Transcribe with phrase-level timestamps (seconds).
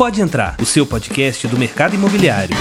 [0.00, 2.56] Pode entrar, o seu podcast do mercado imobiliário.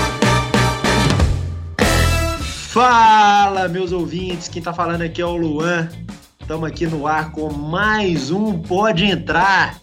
[2.67, 5.87] Fala, meus ouvintes, quem tá falando aqui é o Luan.
[6.37, 9.79] Estamos aqui no ar com mais um Pode Entrar.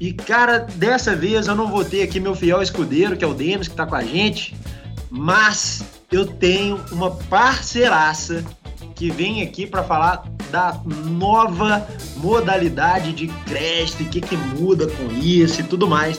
[0.00, 3.34] E, cara, dessa vez eu não vou ter aqui meu fiel escudeiro, que é o
[3.34, 4.56] Denis, que tá com a gente,
[5.10, 8.42] mas eu tenho uma parceiraça
[8.94, 11.86] que vem aqui para falar da nova
[12.16, 16.18] modalidade de crédito o que, que muda com isso e tudo mais.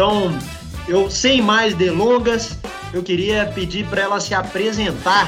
[0.00, 0.30] Então,
[0.88, 2.58] eu sem mais delongas,
[2.94, 5.26] eu queria pedir para ela se apresentar.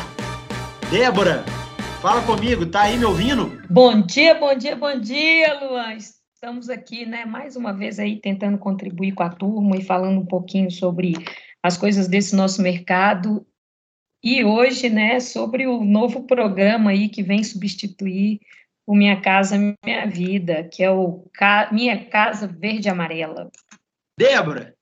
[0.90, 1.44] Débora,
[2.00, 3.62] fala comigo, tá aí me ouvindo?
[3.68, 5.94] Bom dia, bom dia, bom dia, Luan.
[5.94, 10.24] Estamos aqui, né, mais uma vez aí tentando contribuir com a turma e falando um
[10.24, 11.12] pouquinho sobre
[11.62, 13.46] as coisas desse nosso mercado.
[14.24, 18.40] E hoje, né, sobre o novo programa aí que vem substituir
[18.86, 21.26] o Minha Casa Minha Vida, que é o
[21.70, 23.50] Minha Casa Verde Amarela.
[24.18, 24.74] Débora,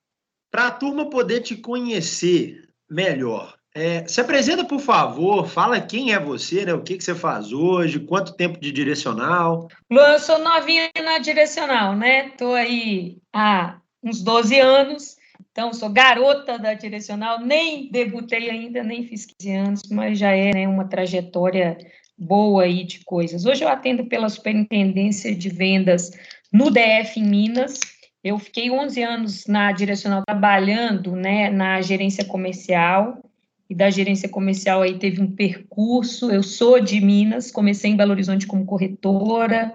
[0.51, 6.19] para a turma poder te conhecer melhor, é, se apresenta, por favor, fala quem é
[6.19, 6.73] você, né?
[6.73, 9.69] O que, que você faz hoje, quanto tempo de direcional.
[9.89, 12.27] Luan, eu sou novinha na direcional, né?
[12.27, 15.15] Estou aí há uns 12 anos,
[15.51, 20.53] então sou garota da direcional, nem debutei ainda, nem fiz 15 anos, mas já é
[20.53, 21.77] né, uma trajetória
[22.17, 23.45] boa aí de coisas.
[23.45, 26.11] Hoje eu atendo pela Superintendência de Vendas
[26.51, 27.79] no DF em Minas,
[28.23, 33.23] eu fiquei 11 anos na direcional trabalhando, né, na gerência comercial,
[33.69, 36.29] e da gerência comercial aí teve um percurso.
[36.29, 39.73] Eu sou de Minas, comecei em Belo Horizonte como corretora,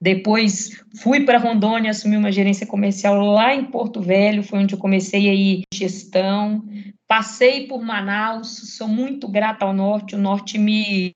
[0.00, 4.78] depois fui para Rondônia, assumi uma gerência comercial lá em Porto Velho, foi onde eu
[4.78, 6.62] comecei aí gestão.
[7.06, 11.14] Passei por Manaus, sou muito grata ao Norte, o Norte me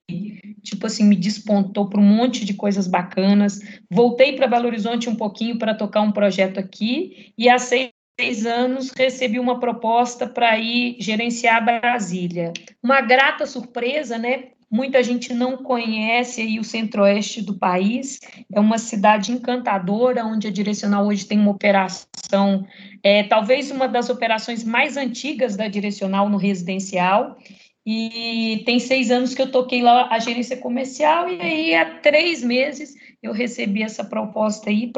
[0.62, 3.60] tipo assim, me despontou para um monte de coisas bacanas.
[3.90, 8.92] Voltei para Belo Horizonte um pouquinho para tocar um projeto aqui e há seis anos
[8.96, 12.52] recebi uma proposta para ir gerenciar Brasília.
[12.82, 14.50] Uma grata surpresa, né?
[14.72, 18.18] Muita gente não conhece aí o centro-oeste do país.
[18.50, 22.66] É uma cidade encantadora, onde a Direcional hoje tem uma operação,
[23.02, 27.36] é, talvez uma das operações mais antigas da Direcional no residencial.
[27.84, 32.42] E tem seis anos que eu toquei lá a gerência comercial, e aí há três
[32.42, 34.90] meses eu recebi essa proposta aí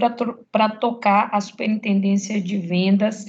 [0.52, 3.26] para tocar a superintendência de vendas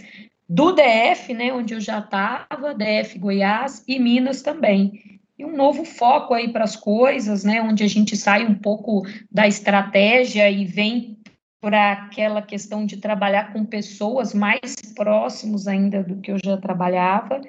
[0.48, 5.15] do DF, né, onde eu já estava, DF Goiás e Minas também.
[5.38, 9.04] E um novo foco aí para as coisas, né, onde a gente sai um pouco
[9.32, 11.18] da estratégia e vem
[11.62, 17.42] para aquela questão de trabalhar com pessoas mais próximos ainda do que eu já trabalhava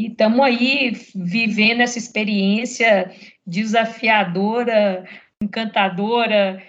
[0.00, 3.10] e estamos aí vivendo essa experiência
[3.46, 5.04] desafiadora,
[5.42, 6.62] encantadora.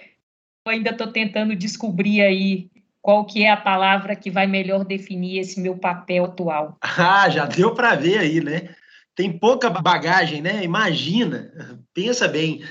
[0.66, 5.38] Eu ainda estou tentando descobrir aí qual que é a palavra que vai melhor definir
[5.38, 6.76] esse meu papel atual.
[6.84, 8.68] Ah, já deu para ver aí, né?
[9.14, 10.64] Tem pouca bagagem, né?
[10.64, 11.52] Imagina,
[11.94, 12.62] pensa bem.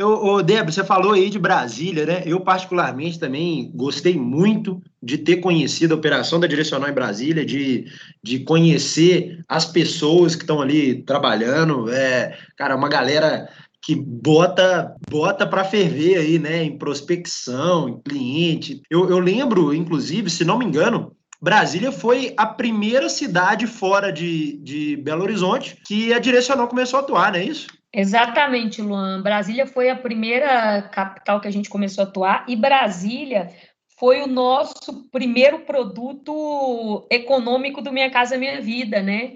[0.00, 2.22] Ô, Débora, você falou aí de Brasília, né?
[2.24, 7.86] Eu, particularmente, também gostei muito de ter conhecido a operação da Direcional em Brasília, de,
[8.22, 11.90] de conhecer as pessoas que estão ali trabalhando.
[11.90, 13.48] É, cara, uma galera
[13.82, 16.62] que bota bota para ferver aí, né?
[16.62, 18.82] Em prospecção, em cliente.
[18.88, 24.58] Eu, eu lembro, inclusive, se não me engano, Brasília foi a primeira cidade fora de,
[24.58, 27.68] de Belo Horizonte que a Direcional começou a atuar, não é isso?
[27.92, 29.22] Exatamente, Luan.
[29.22, 33.50] Brasília foi a primeira capital que a gente começou a atuar e Brasília
[33.98, 39.34] foi o nosso primeiro produto econômico do Minha Casa Minha Vida, né?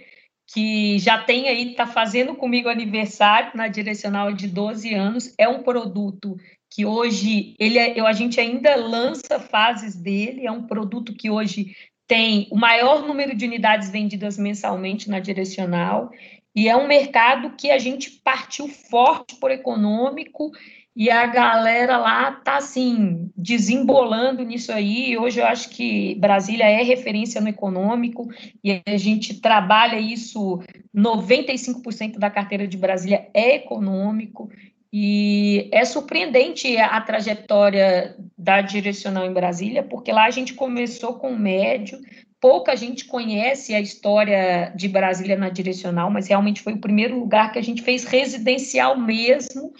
[0.53, 5.35] Que já tem aí, está fazendo comigo aniversário na direcional de 12 anos.
[5.39, 6.37] É um produto
[6.71, 11.29] que hoje ele é, eu, a gente ainda lança fases dele, é um produto que
[11.29, 11.75] hoje
[12.13, 16.11] tem o maior número de unidades vendidas mensalmente na direcional
[16.55, 20.51] e é um mercado que a gente partiu forte por econômico
[20.95, 25.17] e a galera lá tá assim desembolando nisso aí.
[25.17, 28.29] Hoje eu acho que Brasília é referência no econômico
[28.63, 30.63] e a gente trabalha isso
[30.95, 34.51] 95% da carteira de Brasília é econômico
[34.93, 41.35] e é surpreendente a, trajetória da direcional em Brasília, porque lá a gente começou com
[41.35, 41.99] médio,
[42.39, 47.53] pouca gente conhece a história de Brasília na direcional, mas realmente foi o primeiro lugar
[47.53, 49.73] que a gente fez residencial mesmo,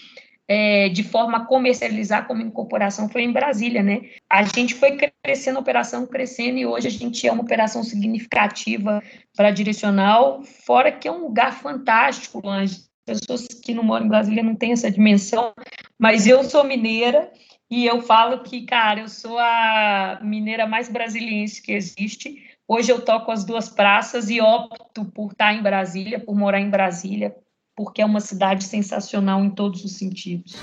[0.49, 4.03] é, de forma a comercializar como incorporação, foi em Brasília, né?
[4.31, 9.03] A gente foi crescendo, operação crescendo, e hoje a gente é uma operação significativa
[9.37, 14.43] para direcional, fora que é um lugar fantástico, as pessoas que não moram em Brasília
[14.43, 15.53] não têm essa dimensão,
[15.99, 17.31] mas eu sou mineira,
[17.71, 22.37] e eu falo que, cara, eu sou a mineira mais brasiliense que existe,
[22.75, 26.71] Hoje eu toco as duas praças e opto por estar em Brasília, por morar em
[26.71, 27.37] Brasília,
[27.77, 30.55] porque é uma cidade sensacional em todos os sentidos.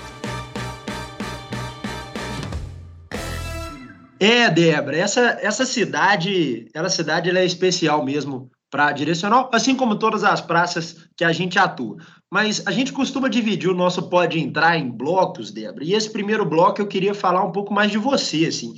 [4.18, 9.98] É, Débora, essa, essa cidade, essa cidade ela é especial mesmo para direcional, assim como
[9.98, 11.96] todas as praças que a gente atua.
[12.30, 15.84] Mas a gente costuma dividir o nosso pode entrar em blocos, Débora.
[15.84, 18.74] E esse primeiro bloco eu queria falar um pouco mais de você, assim.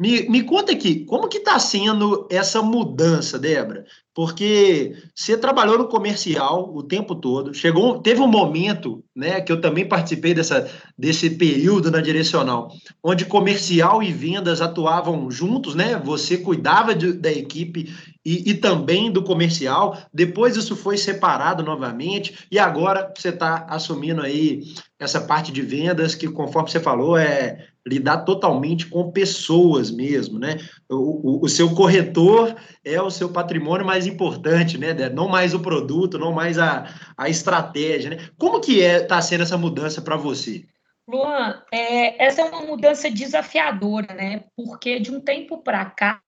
[0.00, 3.84] Me, me conta aqui, como que está sendo essa mudança, Débora?
[4.14, 9.60] Porque você trabalhou no comercial o tempo todo, chegou, teve um momento, né, que eu
[9.60, 12.72] também participei dessa, desse período na direcional,
[13.04, 16.00] onde comercial e vendas atuavam juntos, né?
[16.02, 17.94] Você cuidava de, da equipe
[18.24, 19.98] e, e, também do comercial.
[20.12, 24.62] Depois isso foi separado novamente e agora você está assumindo aí
[24.98, 30.58] essa parte de vendas que, conforme você falou, é lidar totalmente com pessoas mesmo, né?
[30.88, 34.94] O, o, o, seu corretor é o seu patrimônio mais importante, né?
[35.08, 38.18] Não mais o produto, não mais a, a estratégia, né?
[38.36, 40.66] Como que é tá sendo essa mudança para você?
[41.10, 44.44] Luan, é, essa é uma mudança desafiadora, né?
[44.54, 46.22] Porque de um tempo para cá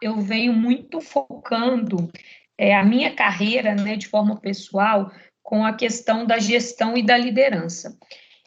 [0.00, 2.10] eu venho muito focando
[2.56, 5.12] é, a minha carreira, né, de forma pessoal,
[5.42, 7.96] com a questão da gestão e da liderança.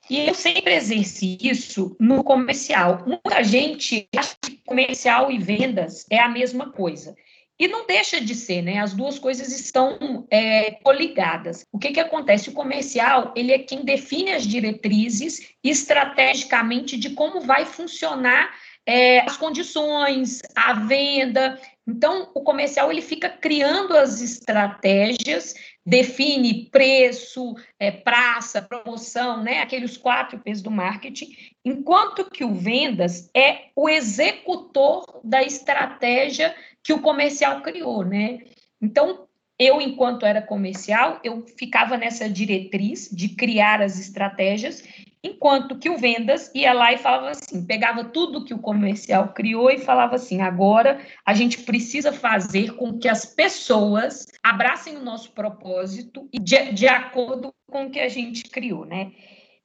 [0.10, 3.04] E eu sempre exerci isso no comercial.
[3.06, 7.16] Muita gente acha que comercial e vendas é a mesma coisa.
[7.58, 8.80] E não deixa de ser, né?
[8.80, 11.66] As duas coisas estão é, coligadas.
[11.72, 12.50] O que, que acontece?
[12.50, 18.54] O comercial, ele é quem define as diretrizes estrategicamente de como vai funcionar
[18.86, 21.60] é, as condições, a venda.
[21.88, 25.54] Então, o comercial, ele fica criando as estratégias
[25.86, 29.62] define preço, é, praça, promoção, né?
[29.62, 36.92] Aqueles quatro P's do marketing, enquanto que o vendas é o executor da estratégia que
[36.92, 38.40] o comercial criou, né?
[38.82, 39.28] Então,
[39.60, 44.84] eu, enquanto era comercial, eu ficava nessa diretriz de criar as estratégias
[45.26, 49.72] Enquanto que o vendas ia lá e falava assim, pegava tudo que o comercial criou
[49.72, 55.32] e falava assim: agora a gente precisa fazer com que as pessoas abracem o nosso
[55.32, 59.14] propósito e de, de acordo com o que a gente criou, né?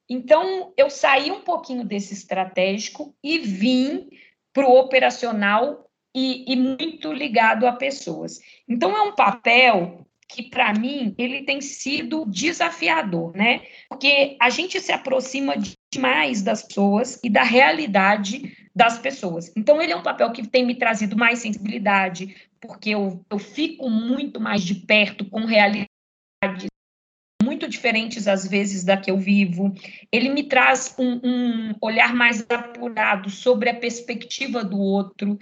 [0.09, 4.09] Então eu saí um pouquinho desse estratégico e vim
[4.51, 8.39] para o operacional e, e muito ligado a pessoas.
[8.67, 13.61] Então é um papel que para mim ele tem sido desafiador, né?
[13.89, 15.55] Porque a gente se aproxima
[15.93, 19.51] demais das pessoas e da realidade das pessoas.
[19.55, 23.89] Então ele é um papel que tem me trazido mais sensibilidade, porque eu, eu fico
[23.89, 25.91] muito mais de perto com realidades
[27.43, 29.73] muito diferentes às vezes da que eu vivo.
[30.11, 35.37] Ele me traz um, um olhar mais apurado sobre a perspectiva do outro.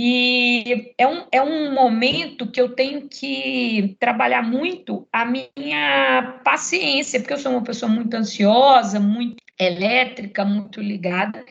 [0.00, 7.18] E é um, é um momento que eu tenho que trabalhar muito a minha paciência,
[7.18, 11.44] porque eu sou uma pessoa muito ansiosa, muito elétrica, muito ligada.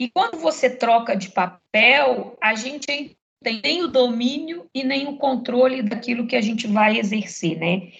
[0.00, 5.16] E quando você troca de papel, a gente tem nem o domínio e nem o
[5.16, 7.92] controle daquilo que a gente vai exercer, né?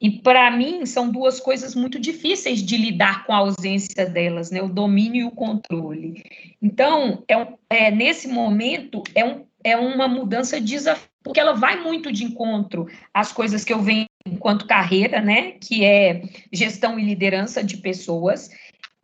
[0.00, 4.62] E para mim são duas coisas muito difíceis de lidar com a ausência delas, né?
[4.62, 6.22] O domínio e o controle.
[6.62, 11.78] Então, é, um, é nesse momento é, um, é uma mudança desafiadora, porque ela vai
[11.82, 15.52] muito de encontro às coisas que eu venho enquanto carreira, né?
[15.52, 18.50] Que é gestão e liderança de pessoas.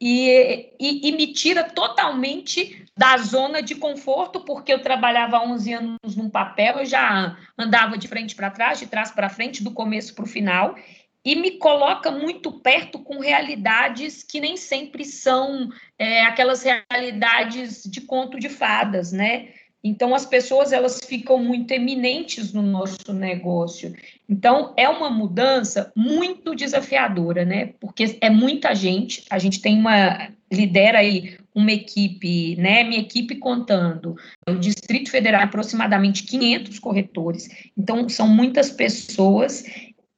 [0.00, 5.72] E, e, e, me tira totalmente da zona de conforto, porque eu trabalhava há 11
[5.72, 9.70] anos num papel, eu já andava de frente para trás, de trás para frente, do
[9.70, 10.76] começo para o final,
[11.24, 18.02] e me coloca muito perto com realidades que nem sempre são é, aquelas realidades de
[18.02, 19.48] conto de fadas, né?
[19.88, 23.94] Então, as pessoas elas ficam muito eminentes no nosso negócio.
[24.28, 27.72] Então, é uma mudança muito desafiadora, né?
[27.78, 32.82] Porque é muita gente, a gente tem uma, lidera aí uma equipe, né?
[32.82, 34.16] Minha equipe contando,
[34.48, 37.48] o Distrito Federal, aproximadamente 500 corretores.
[37.78, 39.64] Então, são muitas pessoas.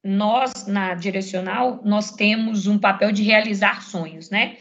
[0.03, 4.57] Nós, na direcional, nós temos um papel de realizar sonhos, né?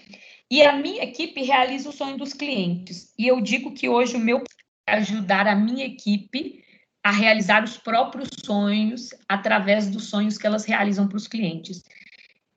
[0.52, 3.14] E a minha equipe realiza o sonho dos clientes.
[3.18, 4.44] E eu digo que hoje o meu
[4.88, 6.64] ajudar a minha equipe
[7.04, 11.84] a realizar os próprios sonhos através dos sonhos que elas realizam para os clientes.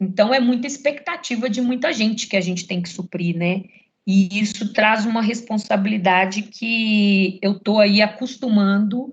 [0.01, 3.65] Então, é muita expectativa de muita gente que a gente tem que suprir, né?
[4.07, 9.13] E isso traz uma responsabilidade que eu estou aí acostumando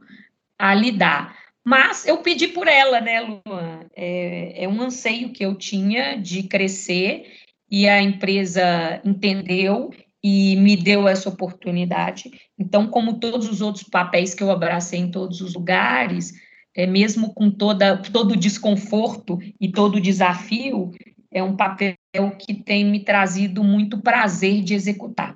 [0.58, 1.38] a lidar.
[1.64, 3.82] Mas eu pedi por ela, né, Luan?
[3.96, 7.26] É, é um anseio que eu tinha de crescer
[7.70, 9.94] e a empresa entendeu
[10.24, 12.32] e me deu essa oportunidade.
[12.58, 16.34] Então, como todos os outros papéis que eu abracei em todos os lugares,
[16.76, 20.92] é, mesmo com toda, todo o desconforto e todo o desafio,
[21.32, 21.96] é um papel
[22.40, 25.36] que tem me trazido muito prazer de executar.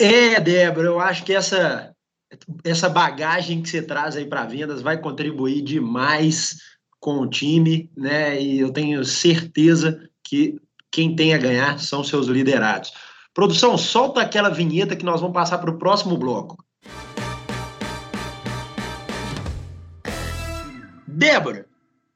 [0.00, 1.94] É, Débora, eu acho que essa,
[2.64, 6.56] essa bagagem que você traz aí para vendas vai contribuir demais
[6.98, 8.40] com o time, né?
[8.40, 10.56] E eu tenho certeza que
[10.90, 12.92] quem tem a ganhar são seus liderados.
[13.34, 16.62] Produção, solta aquela vinheta que nós vamos passar para o próximo bloco.
[21.06, 21.66] Débora,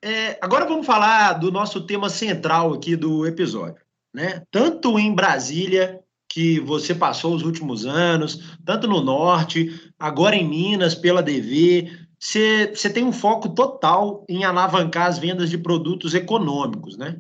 [0.03, 3.83] é, agora vamos falar do nosso tema central aqui do episódio.
[4.13, 4.43] Né?
[4.51, 10.95] Tanto em Brasília, que você passou os últimos anos, tanto no Norte, agora em Minas,
[10.95, 17.19] pela DV, você, tem um foco total em alavancar as vendas de produtos econômicos, né?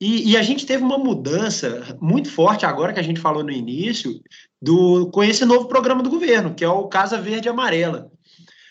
[0.00, 3.50] E, e, a gente teve uma mudança muito forte agora que a gente falou no
[3.50, 4.18] início
[4.60, 8.10] do com esse novo programa do governo, que é o Casa Verde e Amarela.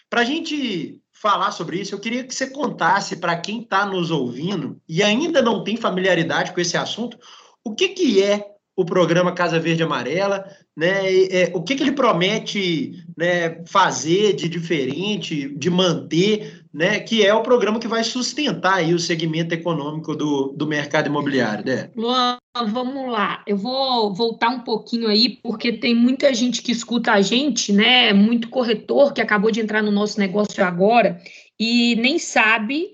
[0.10, 4.10] Para a gente falar sobre isso, eu queria que você contasse para quem está nos
[4.10, 7.18] ouvindo e ainda não tem familiaridade com esse assunto,
[7.64, 10.46] o que, que é o programa Casa Verde e Amarela,
[10.76, 11.12] né?
[11.14, 17.00] E, é, o que, que ele promete né, fazer de diferente, de manter, né?
[17.00, 21.66] Que é o programa que vai sustentar aí o segmento econômico do, do mercado imobiliário,
[21.66, 21.90] né?
[21.96, 23.44] Luan, vamos lá.
[23.48, 28.14] Eu vou voltar um pouquinho aí, porque tem muita gente que escuta a gente, né?
[28.14, 31.20] Muito corretor que acabou de entrar no nosso negócio agora
[31.60, 32.94] e nem sabe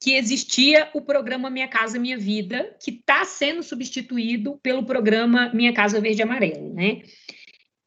[0.00, 5.72] que existia o programa Minha Casa Minha Vida, que está sendo substituído pelo programa Minha
[5.72, 7.02] Casa Verde e Amarelo, né?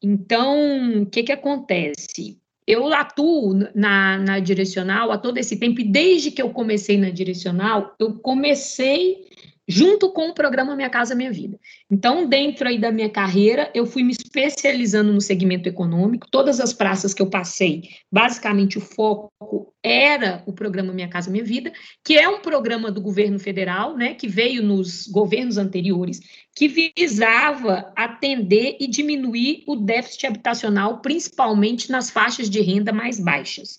[0.02, 2.39] Então, o que que acontece?
[2.70, 7.10] Eu atuo na, na direcional há todo esse tempo, e desde que eu comecei na
[7.10, 9.26] direcional, eu comecei
[9.70, 11.56] junto com o programa Minha Casa Minha Vida.
[11.88, 16.26] Então, dentro aí da minha carreira, eu fui me especializando no segmento econômico.
[16.28, 21.44] Todas as praças que eu passei, basicamente o foco era o programa Minha Casa Minha
[21.44, 21.72] Vida,
[22.04, 26.20] que é um programa do governo federal, né, que veio nos governos anteriores,
[26.54, 33.78] que visava atender e diminuir o déficit habitacional, principalmente nas faixas de renda mais baixas.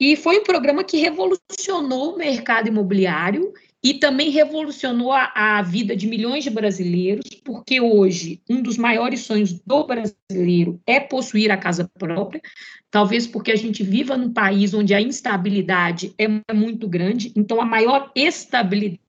[0.00, 3.52] E foi um programa que revolucionou o mercado imobiliário
[3.88, 9.20] e também revolucionou a, a, vida de milhões de brasileiros, porque hoje um dos maiores
[9.20, 12.42] sonhos do brasileiro é possuir a casa própria,
[12.90, 17.64] talvez porque a gente viva num país onde a instabilidade é muito grande, então a
[17.64, 19.00] maior estabilidade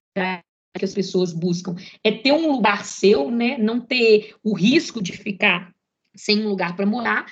[0.77, 5.11] que as pessoas buscam é ter um lugar seu, né, não ter o risco de
[5.11, 5.73] ficar
[6.15, 7.25] sem um lugar para morar.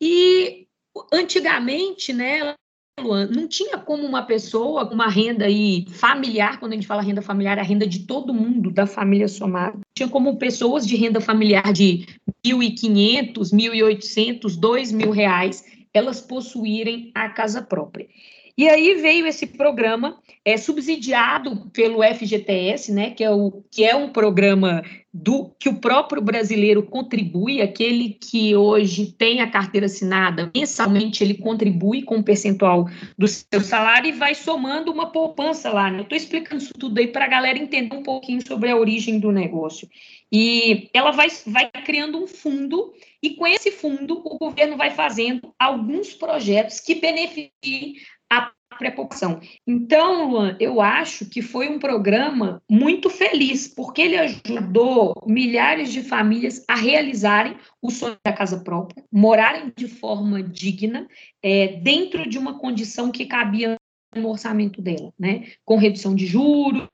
[0.00, 0.66] E
[1.12, 2.54] antigamente, né,
[3.00, 7.02] Luan, não tinha como uma pessoa com uma renda aí familiar, quando a gente fala
[7.02, 9.78] renda familiar, é a renda de todo mundo, da família somada.
[9.94, 12.06] Tinha como pessoas de renda familiar de
[12.46, 18.08] 1.500, 1.800, 2.000 reais, elas possuírem a casa própria.
[18.56, 23.96] E aí veio esse programa é, subsidiado pelo FGTS, né, que é, o, que é
[23.96, 30.50] um programa do que o próprio brasileiro contribui, aquele que hoje tem a carteira assinada,
[30.54, 35.90] mensalmente ele contribui com um percentual do seu salário e vai somando uma poupança lá.
[35.90, 35.98] Né?
[35.98, 39.18] Eu estou explicando isso tudo aí para a galera entender um pouquinho sobre a origem
[39.18, 39.88] do negócio.
[40.30, 42.92] E ela vai, vai criando um fundo,
[43.22, 47.94] e com esse fundo o governo vai fazendo alguns projetos que beneficiem
[48.38, 49.40] a população.
[49.66, 56.02] Então, Luan, eu acho que foi um programa muito feliz, porque ele ajudou milhares de
[56.02, 61.06] famílias a realizarem o sonho da casa própria, morarem de forma digna,
[61.42, 63.76] é, dentro de uma condição que cabia
[64.14, 65.52] no orçamento dela, né?
[65.64, 66.86] Com redução de juros,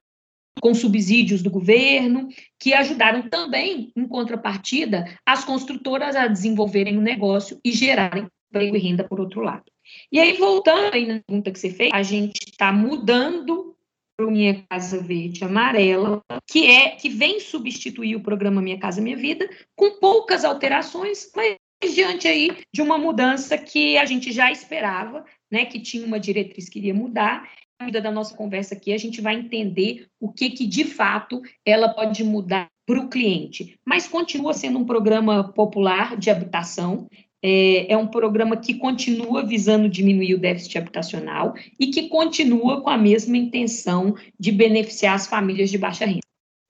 [0.61, 2.29] com subsídios do governo,
[2.59, 8.81] que ajudaram também, em contrapartida, as construtoras a desenvolverem o negócio e gerarem emprego e
[8.81, 9.65] renda por outro lado.
[10.13, 13.77] E aí, voltando aí na pergunta que você fez, a gente está mudando
[14.17, 19.01] para o Minha Casa Verde Amarela, que é que vem substituir o programa Minha Casa
[19.01, 21.57] Minha Vida, com poucas alterações, mas
[21.95, 26.69] diante aí de uma mudança que a gente já esperava, né, que tinha uma diretriz
[26.69, 27.49] que iria mudar.
[27.81, 31.41] Na medida da nossa conversa aqui, a gente vai entender o que, que de fato
[31.65, 33.79] ela pode mudar para o cliente.
[33.87, 37.09] Mas continua sendo um programa popular de habitação,
[37.43, 42.91] é, é, um programa que continua visando diminuir o déficit habitacional e que continua com
[42.91, 46.21] a mesma intenção de beneficiar as famílias de baixa renda.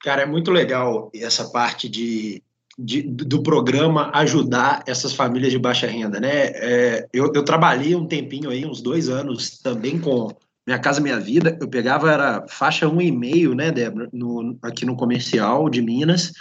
[0.03, 2.43] Cara, é muito legal essa parte de,
[2.79, 6.47] de do programa ajudar essas famílias de baixa renda, né?
[6.55, 10.29] É, eu, eu trabalhei um tempinho aí, uns dois anos, também com
[10.67, 11.59] Minha Casa Minha Vida.
[11.61, 16.33] Eu pegava, era faixa 1,5, né, Débora, no, aqui no comercial de Minas.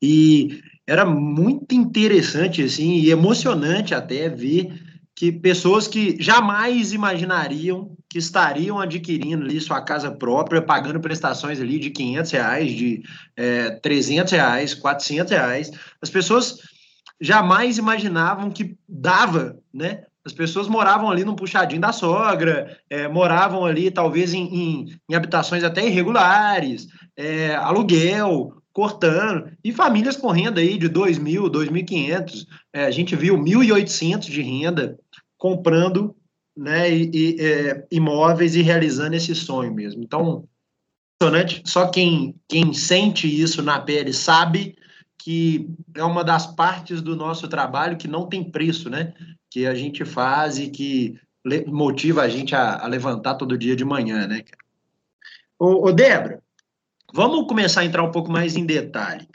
[0.00, 4.72] E era muito interessante assim e emocionante até ver
[5.14, 11.78] que pessoas que jamais imaginariam que estariam adquirindo ali sua casa própria, pagando prestações ali
[11.78, 13.02] de 500 reais, de
[13.36, 16.58] é, 300 reais, 400 reais, as pessoas
[17.20, 20.04] jamais imaginavam que dava, né?
[20.24, 25.14] As pessoas moravam ali no puxadinho da sogra, é, moravam ali talvez em, em, em,
[25.14, 26.86] habitações até irregulares,
[27.16, 33.14] é, aluguel, cortando, e famílias com renda aí de 2 mil, 2.500, é, a gente
[33.14, 34.98] viu 1.800 de renda
[35.38, 36.14] comprando
[36.56, 40.02] né, e, e é, imóveis e realizando esse sonho mesmo.
[40.02, 40.48] Então,
[41.64, 44.76] só quem, quem sente isso na pele sabe
[45.16, 49.14] que é uma das partes do nosso trabalho que não tem preço, né?
[49.48, 51.18] Que a gente faz e que
[51.66, 54.42] motiva a gente a, a levantar todo dia de manhã, né?
[55.58, 56.42] Ô, ô Débora,
[57.14, 59.28] vamos começar a entrar um pouco mais em detalhe.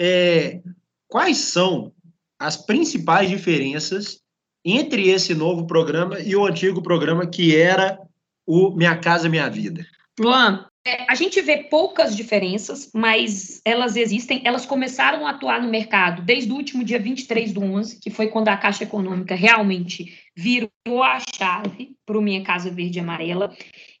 [0.00, 0.60] É,
[1.08, 1.92] quais são
[2.38, 4.20] as principais diferenças
[4.64, 7.98] entre esse novo programa e o antigo programa que era
[8.46, 9.84] o Minha Casa Minha Vida?
[10.18, 14.40] Luan, é, a gente vê poucas diferenças, mas elas existem.
[14.44, 18.28] Elas começaram a atuar no mercado desde o último dia 23 do 11, que foi
[18.28, 23.54] quando a Caixa Econômica realmente virou a chave para o Minha Casa Verde e Amarela.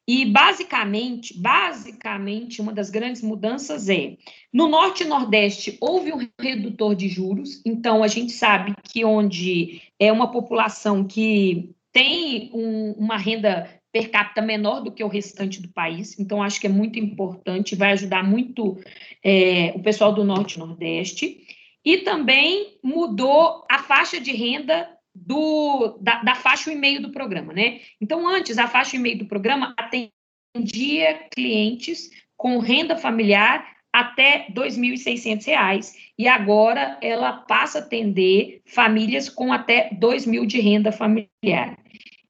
[0.08, 4.16] E basicamente, basicamente, uma das grandes mudanças é
[4.52, 9.82] no Norte e Nordeste houve um redutor de juros, então a gente sabe que onde
[9.98, 15.60] é uma população que tem um, uma renda per capita menor do que o restante
[15.60, 18.78] do país, então acho que é muito importante, vai ajudar muito
[19.24, 21.46] é, o pessoal do Norte e Nordeste.
[21.84, 27.52] E também mudou a faixa de renda do, da, da faixa e meio do programa,
[27.52, 27.80] né?
[28.00, 34.54] Então, antes, a faixa e meio do programa atendia clientes com renda familiar até R$
[34.54, 41.76] 2.600 e agora ela passa a atender famílias com até R$ 2.000 de renda familiar.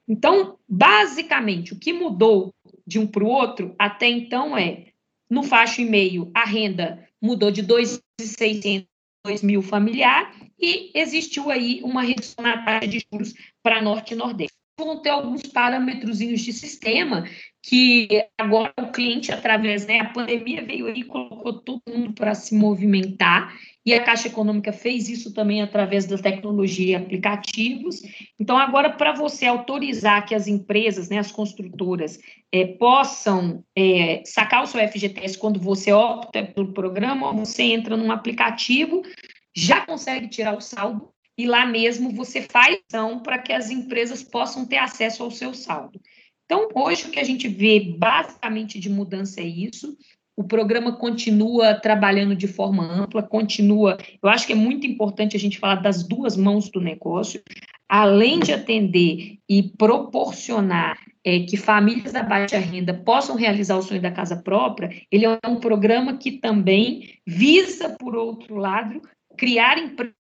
[0.08, 2.52] Então, basicamente, o que mudou
[2.86, 4.86] de um para o outro até então é,
[5.30, 8.86] no faixa e meio, a renda mudou de 2.600
[9.42, 14.54] mil familiar e existiu aí uma redução na taxa de juros para Norte e Nordeste.
[14.78, 17.24] Vão ter alguns parâmetros de sistema
[17.62, 22.34] que agora o cliente, através, né, a pandemia veio aí e colocou todo mundo para
[22.34, 28.02] se movimentar, e a Caixa Econômica fez isso também através da tecnologia e aplicativos.
[28.38, 32.18] Então, agora, para você autorizar que as empresas, né, as construtoras,
[32.52, 38.12] é, possam é, sacar o seu FGTS quando você opta pelo programa, você entra num
[38.12, 39.02] aplicativo,
[39.54, 44.22] já consegue tirar o saldo, e lá mesmo você faz ação para que as empresas
[44.22, 46.00] possam ter acesso ao seu saldo.
[46.44, 49.96] Então, hoje, o que a gente vê basicamente de mudança é isso.
[50.36, 53.96] O programa continua trabalhando de forma ampla, continua.
[54.22, 57.40] Eu acho que é muito importante a gente falar das duas mãos do negócio,
[57.88, 64.00] além de atender e proporcionar é, que famílias da baixa renda possam realizar o sonho
[64.00, 69.00] da casa própria, ele é um programa que também visa, por outro lado,
[69.40, 70.14] criar emprego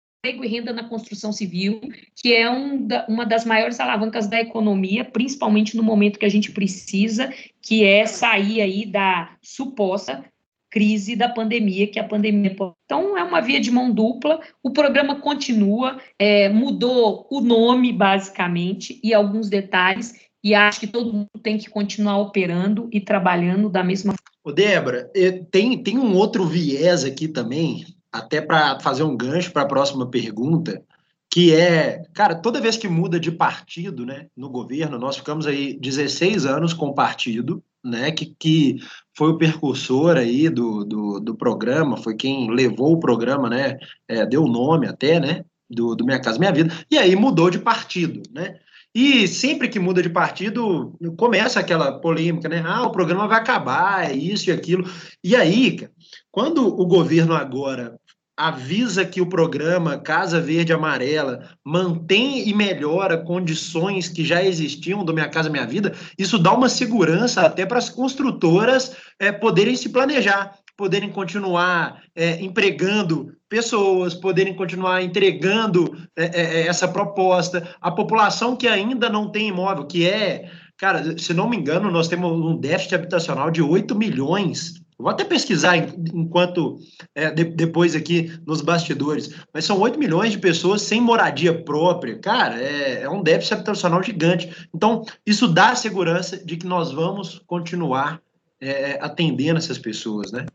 [0.45, 1.81] e renda na construção civil,
[2.15, 6.53] que é um uma das maiores alavancas da economia, principalmente no momento que a gente
[6.53, 7.29] precisa,
[7.61, 10.25] que é sair aí da suposta
[10.71, 12.55] crise da pandemia, que a pandemia.
[12.85, 14.39] Então, é uma via de mão dupla.
[14.63, 21.13] O programa continua, é, mudou o nome, basicamente, e alguns detalhes, e acho que todo
[21.13, 24.55] mundo tem que continuar operando e trabalhando da mesma forma.
[24.55, 25.11] Débora,
[25.51, 30.09] tem, tem um outro viés aqui também, até para fazer um gancho para a próxima
[30.09, 30.83] pergunta,
[31.31, 35.79] que é, cara, toda vez que muda de partido, né, no governo, nós ficamos aí
[35.79, 38.79] 16 anos com o partido, né, que, que
[39.17, 44.25] foi o percursor aí do, do, do programa, foi quem levou o programa, né, é,
[44.25, 47.59] deu o nome até, né, do, do Minha Casa Minha Vida, e aí mudou de
[47.59, 48.59] partido, né,
[48.95, 52.63] e sempre que muda de partido, começa aquela polêmica, né?
[52.67, 54.91] Ah, o programa vai acabar, é isso e aquilo.
[55.23, 55.89] E aí,
[56.31, 57.99] quando o governo agora
[58.39, 65.13] avisa que o programa Casa Verde Amarela mantém e melhora condições que já existiam do
[65.13, 69.89] Minha Casa Minha Vida, isso dá uma segurança até para as construtoras é, poderem se
[69.89, 77.75] planejar, poderem continuar é, empregando pessoas, poderem continuar entregando é, é, é, essa proposta.
[77.81, 82.07] A população que ainda não tem imóvel, que é, cara, se não me engano, nós
[82.07, 86.81] temos um déficit habitacional de 8 milhões Vou até pesquisar enquanto
[87.15, 92.19] é, de, depois aqui nos bastidores, mas são 8 milhões de pessoas sem moradia própria.
[92.19, 94.69] Cara, é, é um déficit habitacional gigante.
[94.75, 98.21] Então, isso dá segurança de que nós vamos continuar
[98.61, 100.47] é, atendendo essas pessoas, né?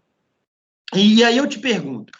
[0.93, 2.11] E aí eu te pergunto,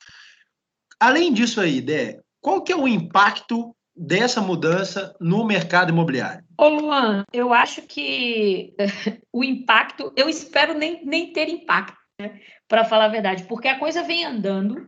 [1.00, 6.44] além disso aí, Dé, qual que é o impacto dessa mudança no mercado imobiliário?
[6.58, 8.74] Ô Luan, eu acho que
[9.32, 13.80] o impacto, eu espero nem, nem ter impacto, né, para falar a verdade, porque a
[13.80, 14.88] coisa vem andando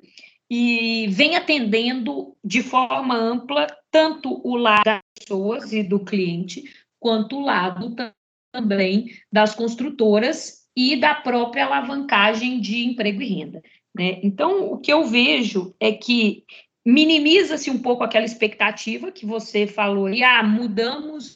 [0.50, 6.64] e vem atendendo de forma ampla tanto o lado das pessoas e do cliente,
[7.00, 7.96] quanto o lado
[8.52, 13.62] também das construtoras e da própria alavancagem de emprego e renda.
[13.96, 14.20] Né?
[14.24, 16.44] Então, o que eu vejo é que
[16.86, 21.36] minimiza-se um pouco aquela expectativa que você falou, e ah, mudamos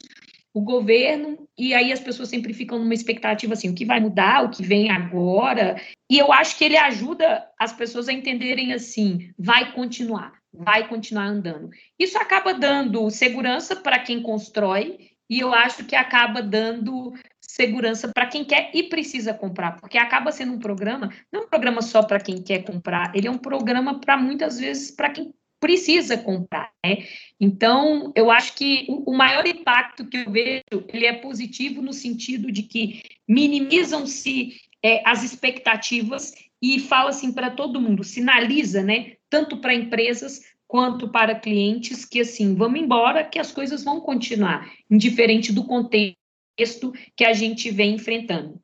[0.52, 4.44] o governo, e aí as pessoas sempre ficam numa expectativa assim, o que vai mudar,
[4.44, 9.32] o que vem agora, e eu acho que ele ajuda as pessoas a entenderem assim,
[9.38, 11.70] vai continuar, vai continuar andando.
[11.98, 18.26] Isso acaba dando segurança para quem constrói, e eu acho que acaba dando segurança para
[18.26, 22.02] quem quer e precisa comprar, porque acaba sendo um programa, não é um programa só
[22.02, 26.72] para quem quer comprar, ele é um programa para muitas vezes para quem precisa comprar,
[26.84, 27.06] né?
[27.38, 32.50] Então, eu acho que o maior impacto que eu vejo, ele é positivo no sentido
[32.50, 39.14] de que minimizam-se é, as expectativas e fala assim para todo mundo, sinaliza, né?
[39.28, 44.70] Tanto para empresas quanto para clientes que assim, vamos embora, que as coisas vão continuar,
[44.90, 48.60] indiferente do contexto que a gente vem enfrentando.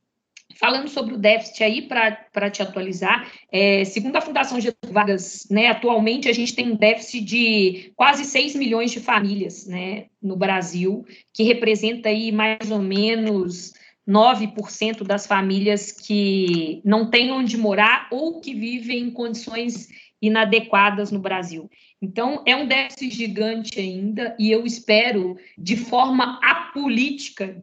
[0.59, 5.69] Falando sobre o déficit aí, para te atualizar, é, segundo a Fundação Getúlio Vargas, né,
[5.69, 11.05] atualmente a gente tem um déficit de quase 6 milhões de famílias né, no Brasil,
[11.35, 13.73] que representa aí mais ou menos
[14.09, 19.88] 9% das famílias que não têm onde morar ou que vivem em condições
[20.23, 21.69] inadequadas no Brasil.
[22.01, 27.59] Então, é um déficit gigante ainda, e eu espero, de forma apolítica,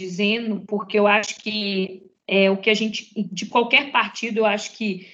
[0.00, 4.76] dizendo, porque eu acho que é, o que a gente, de qualquer partido, eu acho
[4.76, 5.04] que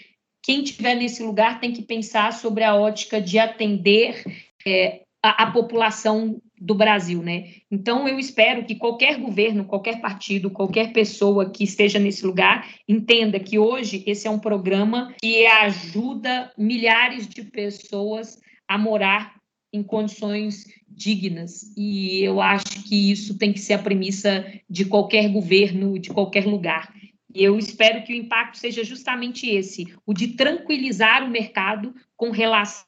[0.42, 4.22] quem estiver nesse lugar tem que pensar sobre a ótica de atender
[4.66, 7.54] é, a, a, população do Brasil, né?
[7.70, 13.40] Então, eu espero que qualquer governo, qualquer partido, qualquer pessoa que esteja nesse lugar entenda
[13.40, 19.36] que hoje esse é um programa que ajuda milhares de pessoas a morar
[19.72, 21.72] em condições dignas.
[21.76, 26.46] E eu acho que isso tem que ser a premissa de qualquer governo, de qualquer
[26.46, 26.94] lugar.
[27.36, 32.30] E eu espero que o impacto seja justamente esse, o de tranquilizar o mercado com
[32.30, 32.86] relação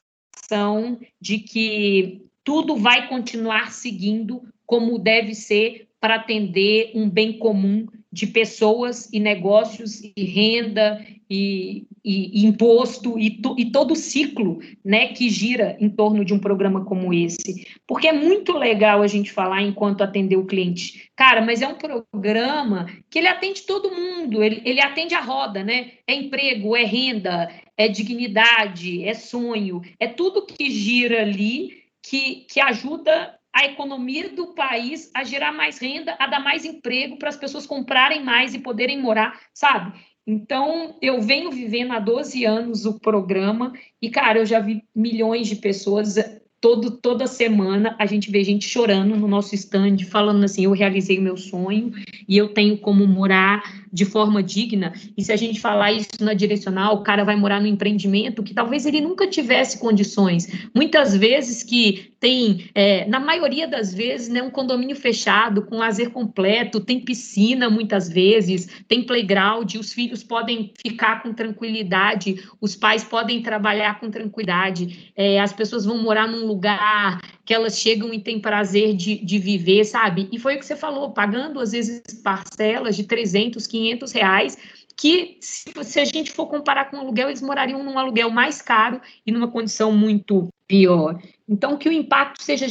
[1.21, 8.27] de que tudo vai continuar seguindo como deve ser para atender um bem comum de
[8.27, 14.59] pessoas e negócios e renda e, e, e imposto e, to, e, todo o ciclo
[14.83, 17.67] né, que gira em torno de um programa como esse.
[17.85, 21.09] Porque é muito legal a gente falar enquanto atender o cliente.
[21.15, 25.63] Cara, mas é um programa que ele atende todo mundo, ele, ele atende a roda,
[25.63, 25.91] né?
[26.07, 32.59] É emprego, é renda, é dignidade, é sonho, é tudo que gira ali que, que
[32.59, 37.35] ajuda a economia do país a gerar mais renda, a dar mais emprego para as
[37.35, 39.99] pessoas comprarem mais e poderem morar, sabe?
[40.25, 45.49] Então, eu venho vivendo há 12 anos o programa e, cara, eu já vi milhões
[45.49, 46.15] de pessoas
[46.61, 51.19] todo, toda semana a gente vê gente chorando no nosso stand, falando assim: eu realizei
[51.19, 51.91] meu sonho
[52.27, 53.61] e eu tenho como morar
[53.91, 54.93] de forma digna.
[55.17, 58.53] E se a gente falar isso na direcional, o cara vai morar no empreendimento que
[58.53, 60.47] talvez ele nunca tivesse condições.
[60.73, 66.09] Muitas vezes que tem, é, na maioria das vezes, né, um condomínio fechado, com lazer
[66.09, 73.03] completo, tem piscina muitas vezes, tem playground, os filhos podem ficar com tranquilidade, os pais
[73.03, 78.19] podem trabalhar com tranquilidade, é, as pessoas vão morar num lugar que elas chegam e
[78.19, 80.29] têm prazer de, de viver, sabe?
[80.31, 84.55] E foi o que você falou, pagando às vezes parcelas de 300, 500 reais,
[84.95, 88.61] que se, se a gente for comparar com o aluguel, eles morariam num aluguel mais
[88.61, 91.19] caro e numa condição muito pior.
[91.47, 92.67] Então, que o impacto seja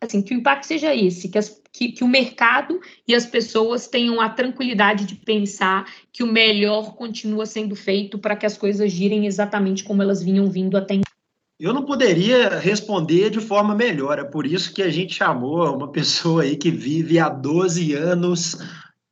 [0.00, 3.86] assim, que o impacto seja esse, que, as, que, que, o mercado e as pessoas
[3.86, 8.90] tenham a tranquilidade de pensar que o melhor continua sendo feito para que as coisas
[8.90, 11.13] girem exatamente como elas vinham vindo até então.
[11.58, 15.90] Eu não poderia responder de forma melhor, é por isso que a gente chamou uma
[15.90, 18.58] pessoa aí que vive há 12 anos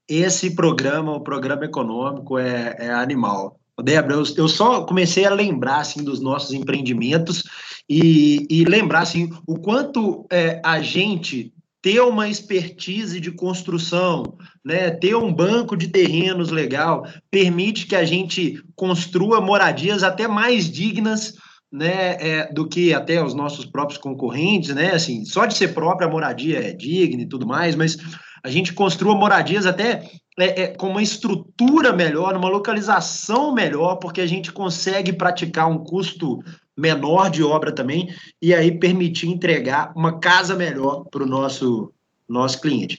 [0.08, 3.60] esse programa, o programa econômico é, é animal.
[3.82, 7.44] Débora, eu, eu, só comecei a lembrar assim, dos nossos empreendimentos
[7.88, 14.90] e, e lembrar assim, o quanto é, a gente ter uma expertise de construção, né,
[14.90, 21.34] ter um banco de terrenos legal, permite que a gente construa moradias até mais dignas
[21.72, 26.08] né, é, do que até os nossos próprios concorrentes, né, assim, só de ser própria
[26.08, 27.96] moradia é digna e tudo mais, mas
[28.42, 34.20] a gente construa moradias até é, é, com uma estrutura melhor, uma localização melhor, porque
[34.20, 36.42] a gente consegue praticar um custo
[36.76, 41.92] menor de obra também, e aí permitir entregar uma casa melhor para o nosso,
[42.28, 42.98] nosso cliente.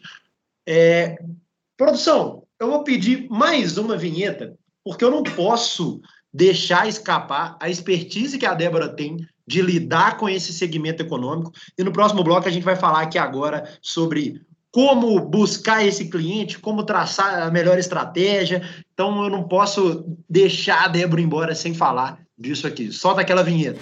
[0.65, 1.17] É,
[1.75, 6.01] produção, eu vou pedir mais uma vinheta, porque eu não posso
[6.33, 11.51] deixar escapar a expertise que a Débora tem de lidar com esse segmento econômico.
[11.77, 14.41] E no próximo bloco a gente vai falar aqui agora sobre
[14.71, 18.67] como buscar esse cliente, como traçar a melhor estratégia.
[18.93, 22.91] Então eu não posso deixar a Débora embora sem falar disso aqui.
[22.91, 23.79] Solta aquela vinheta.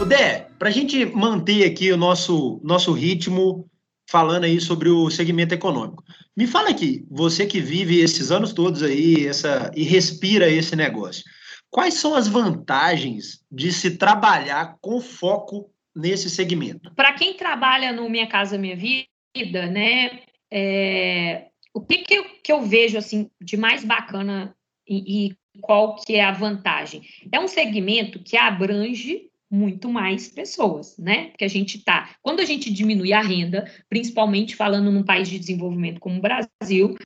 [0.00, 3.66] O Dé, para a gente manter aqui o nosso, nosso ritmo
[4.14, 6.04] falando aí sobre o segmento econômico.
[6.36, 11.24] Me fala aqui, você que vive esses anos todos aí essa, e respira esse negócio,
[11.68, 16.94] quais são as vantagens de se trabalhar com foco nesse segmento?
[16.94, 22.52] Para quem trabalha no Minha Casa Minha Vida, né, é, o que, que eu, que,
[22.52, 24.54] eu, vejo assim de mais bacana
[24.88, 27.02] e, e qual que é a vantagem?
[27.32, 31.26] É um segmento que abrange muito mais pessoas, né?
[31.28, 35.38] Porque a gente tá, quando a gente diminui a renda, principalmente falando num país de
[35.38, 36.96] desenvolvimento como o Brasil,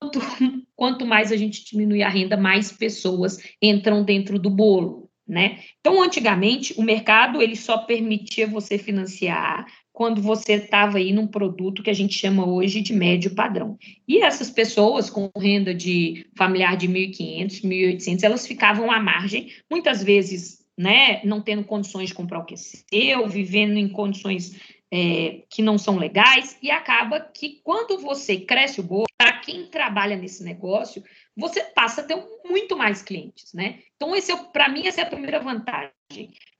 [0.00, 0.18] quanto,
[0.74, 5.60] quanto mais a gente diminui a renda, mais pessoas entram dentro do bolo, né?
[5.78, 11.82] Então, antigamente, o mercado ele só permitia você financiar quando você estava aí num produto
[11.82, 13.76] que a gente chama hoje de médio padrão.
[14.06, 20.02] E essas pessoas com renda de familiar de 1.500, 1.800, elas ficavam à margem, muitas
[20.02, 24.56] vezes né, não tendo condições de comprar o que é seu, vivendo em condições
[24.90, 29.66] é, que não são legais, e acaba que quando você cresce o bolo, para quem
[29.66, 31.02] trabalha nesse negócio,
[31.36, 33.80] você passa a ter muito mais clientes, né?
[33.96, 35.92] Então, esse é, para mim, essa é a primeira vantagem.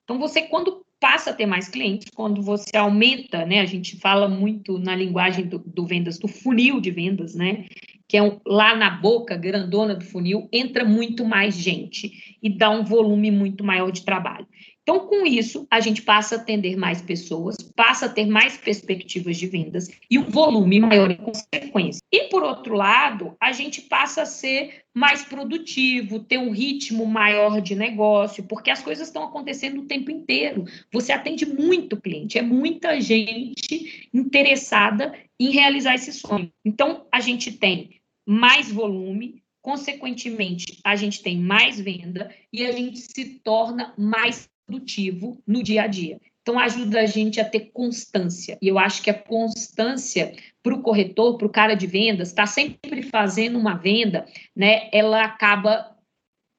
[0.02, 3.60] Então, você, quando passa a ter mais clientes, quando você aumenta, né?
[3.60, 7.66] A gente fala muito na linguagem do, do vendas, do funil de vendas, né?
[8.08, 12.70] Que é um, lá na boca grandona do funil, entra muito mais gente e dá
[12.70, 14.46] um volume muito maior de trabalho.
[14.88, 19.36] Então, com isso, a gente passa a atender mais pessoas, passa a ter mais perspectivas
[19.36, 22.00] de vendas e um volume maior em consequência.
[22.10, 27.60] E, por outro lado, a gente passa a ser mais produtivo, ter um ritmo maior
[27.60, 30.64] de negócio, porque as coisas estão acontecendo o tempo inteiro.
[30.90, 36.50] Você atende muito cliente, é muita gente interessada em realizar esse sonho.
[36.64, 37.97] Então, a gente tem
[38.28, 45.42] mais volume, consequentemente, a gente tem mais venda e a gente se torna mais produtivo
[45.46, 46.20] no dia a dia.
[46.42, 48.58] Então, ajuda a gente a ter constância.
[48.60, 52.46] E eu acho que a constância para o corretor, para o cara de vendas, está
[52.46, 54.90] sempre fazendo uma venda, né?
[54.92, 55.96] Ela acaba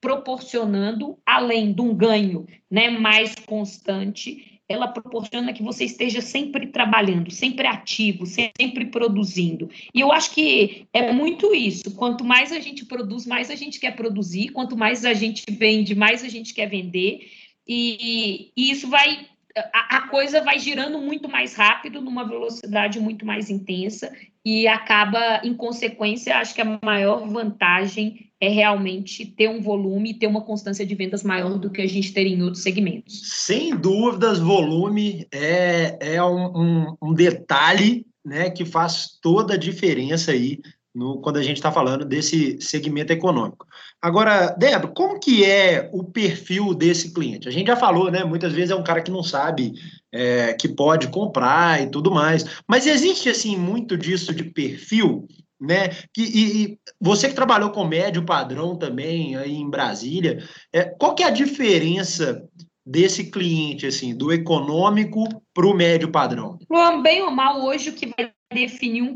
[0.01, 7.32] proporcionando, além de um ganho né, mais constante, ela proporciona que você esteja sempre trabalhando,
[7.32, 9.67] sempre ativo, sempre produzindo.
[9.93, 11.95] E eu acho que é muito isso.
[11.95, 14.49] Quanto mais a gente produz, mais a gente quer produzir.
[14.49, 17.27] Quanto mais a gente vende, mais a gente quer vender.
[17.67, 19.27] E, e isso vai
[19.73, 25.41] a, a, coisa vai girando muito mais rápido, numa velocidade muito mais intensa, e acaba,
[25.43, 30.41] em consequência, acho que a maior vantagem é realmente ter um volume e ter uma
[30.41, 33.21] constância de vendas maior do que a gente teria em outros segmentos.
[33.25, 40.32] Sem dúvidas, volume é, é um, um, um detalhe né, que faz toda a diferença
[40.32, 40.60] aí
[40.99, 43.65] no, quando a gente está falando desse segmento econômico.
[44.01, 47.47] Agora, Débora, como que é o perfil desse cliente?
[47.47, 48.25] A gente já falou, né?
[48.25, 49.73] Muitas vezes é um cara que não sabe
[50.12, 52.43] é, que pode comprar e tudo mais.
[52.67, 55.25] Mas existe, assim, muito disso de perfil,
[55.59, 55.89] né?
[56.13, 61.15] Que, e, e você que trabalhou com médio padrão também aí em Brasília, é, qual
[61.15, 62.45] que é a diferença
[62.85, 66.59] desse cliente, assim, do econômico para o médio padrão?
[66.69, 69.15] Luan, bem ou mal, hoje o que vai definir um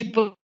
[0.00, 0.39] tipo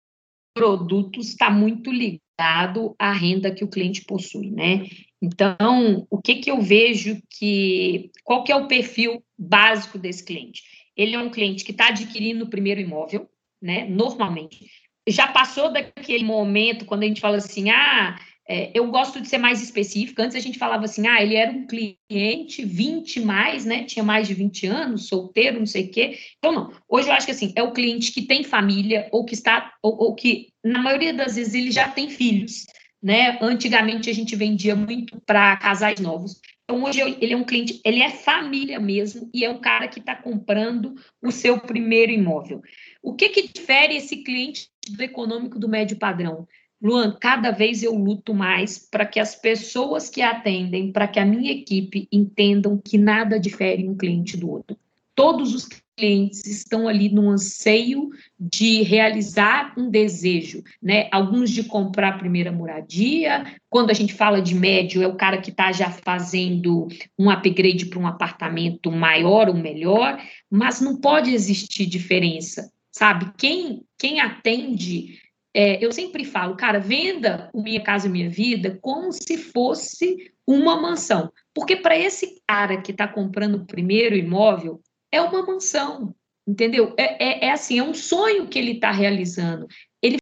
[0.53, 4.87] produtos está muito ligado à renda que o cliente possui, né?
[5.21, 10.61] Então, o que que eu vejo que qual que é o perfil básico desse cliente?
[10.95, 13.29] Ele é um cliente que está adquirindo o primeiro imóvel,
[13.61, 13.85] né?
[13.85, 14.69] Normalmente
[15.07, 19.37] já passou daquele momento quando a gente fala assim, ah, é, eu gosto de ser
[19.37, 20.23] mais específica.
[20.23, 23.83] Antes a gente falava assim, ah, ele era um cliente 20 mais, né?
[23.85, 26.17] Tinha mais de 20 anos, solteiro, não sei o quê.
[26.37, 26.73] Então, não.
[26.89, 29.97] Hoje eu acho que assim, é o cliente que tem família, ou que está, ou,
[29.97, 32.65] ou que, na maioria das vezes, ele já tem filhos.
[33.01, 33.37] Né?
[33.41, 36.39] Antigamente a gente vendia muito para casais novos.
[36.63, 39.99] Então, hoje ele é um cliente, ele é família mesmo, e é um cara que
[39.99, 42.61] está comprando o seu primeiro imóvel.
[43.01, 46.47] O que, que difere esse cliente do econômico do médio padrão?
[46.83, 51.25] Luan, cada vez eu luto mais para que as pessoas que atendem, para que a
[51.25, 54.75] minha equipe entendam que nada difere um cliente do outro.
[55.15, 55.65] Todos os
[55.95, 61.07] clientes estão ali no anseio de realizar um desejo, né?
[61.09, 63.45] Alguns de comprar a primeira moradia.
[63.69, 67.85] Quando a gente fala de médio, é o cara que está já fazendo um upgrade
[67.85, 73.31] para um apartamento maior ou melhor, mas não pode existir diferença, sabe?
[73.37, 79.11] Quem, quem atende é, eu sempre falo, cara, venda o Minha Casa Minha Vida como
[79.11, 81.31] se fosse uma mansão.
[81.53, 86.15] Porque para esse cara que está comprando o primeiro imóvel, é uma mansão,
[86.47, 86.95] entendeu?
[86.97, 89.67] É, é, é assim, é um sonho que ele está realizando.
[90.01, 90.17] Ele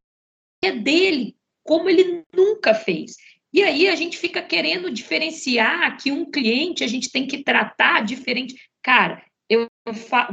[0.64, 3.16] é dele, como ele nunca fez.
[3.54, 8.04] E aí a gente fica querendo diferenciar que um cliente a gente tem que tratar
[8.04, 8.56] diferente.
[8.82, 9.24] Cara,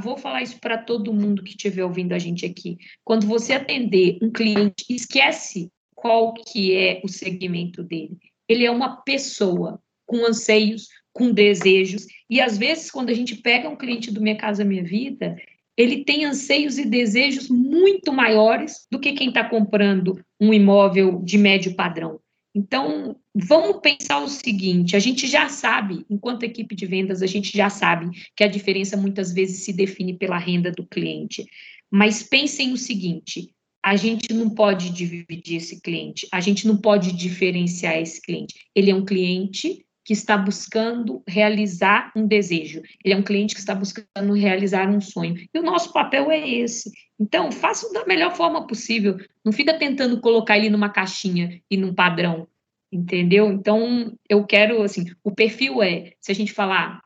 [0.01, 2.79] vou falar isso para todo mundo que estiver ouvindo a gente aqui.
[3.05, 8.19] Quando você atender um cliente, esquece qual que é o segmento dele.
[8.49, 12.07] Ele é uma pessoa com anseios, com desejos.
[12.31, 15.37] E às vezes, quando a gente pega um cliente do Minha Casa Minha Vida,
[15.77, 21.39] ele tem anseios e desejos muito maiores do que quem está comprando um imóvel de
[21.39, 22.21] médio padrão.
[22.55, 27.57] Então, vamos pensar o seguinte: a gente já sabe, enquanto equipe de vendas, a gente
[27.57, 31.47] já sabe que a diferença muitas vezes se define pela renda do cliente.
[31.91, 33.51] Mas pensem o seguinte:
[33.85, 38.55] a gente não pode dividir esse cliente, a gente não pode diferenciar esse cliente.
[38.75, 43.61] Ele é um cliente que está buscando realizar um desejo, ele é um cliente que
[43.61, 45.37] está buscando realizar um sonho.
[45.53, 46.91] E o nosso papel é esse.
[47.21, 51.93] Então, faça da melhor forma possível, não fica tentando colocar ele numa caixinha e num
[51.93, 52.49] padrão,
[52.91, 53.53] entendeu?
[53.53, 57.03] Então, eu quero, assim, o perfil é, se a gente falar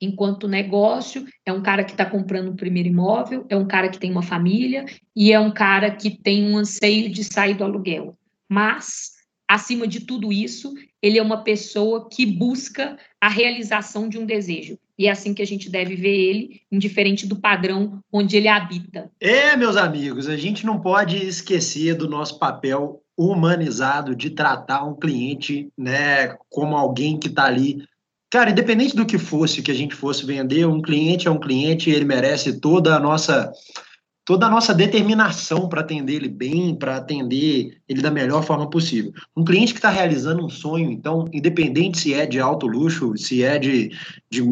[0.00, 4.00] enquanto negócio, é um cara que está comprando o primeiro imóvel, é um cara que
[4.00, 8.18] tem uma família e é um cara que tem um anseio de sair do aluguel.
[8.48, 9.12] Mas
[9.54, 14.76] acima de tudo isso, ele é uma pessoa que busca a realização de um desejo.
[14.98, 19.10] E é assim que a gente deve ver ele, indiferente do padrão onde ele habita.
[19.20, 24.94] É, meus amigos, a gente não pode esquecer do nosso papel humanizado de tratar um
[24.94, 27.84] cliente, né, como alguém que está ali.
[28.30, 31.90] Cara, independente do que fosse que a gente fosse vender, um cliente é um cliente,
[31.90, 33.52] ele merece toda a nossa
[34.24, 39.12] toda a nossa determinação para atender ele bem, para atender ele da melhor forma possível.
[39.36, 43.42] Um cliente que está realizando um sonho, então, independente se é de alto luxo, se
[43.42, 43.90] é de,
[44.30, 44.42] de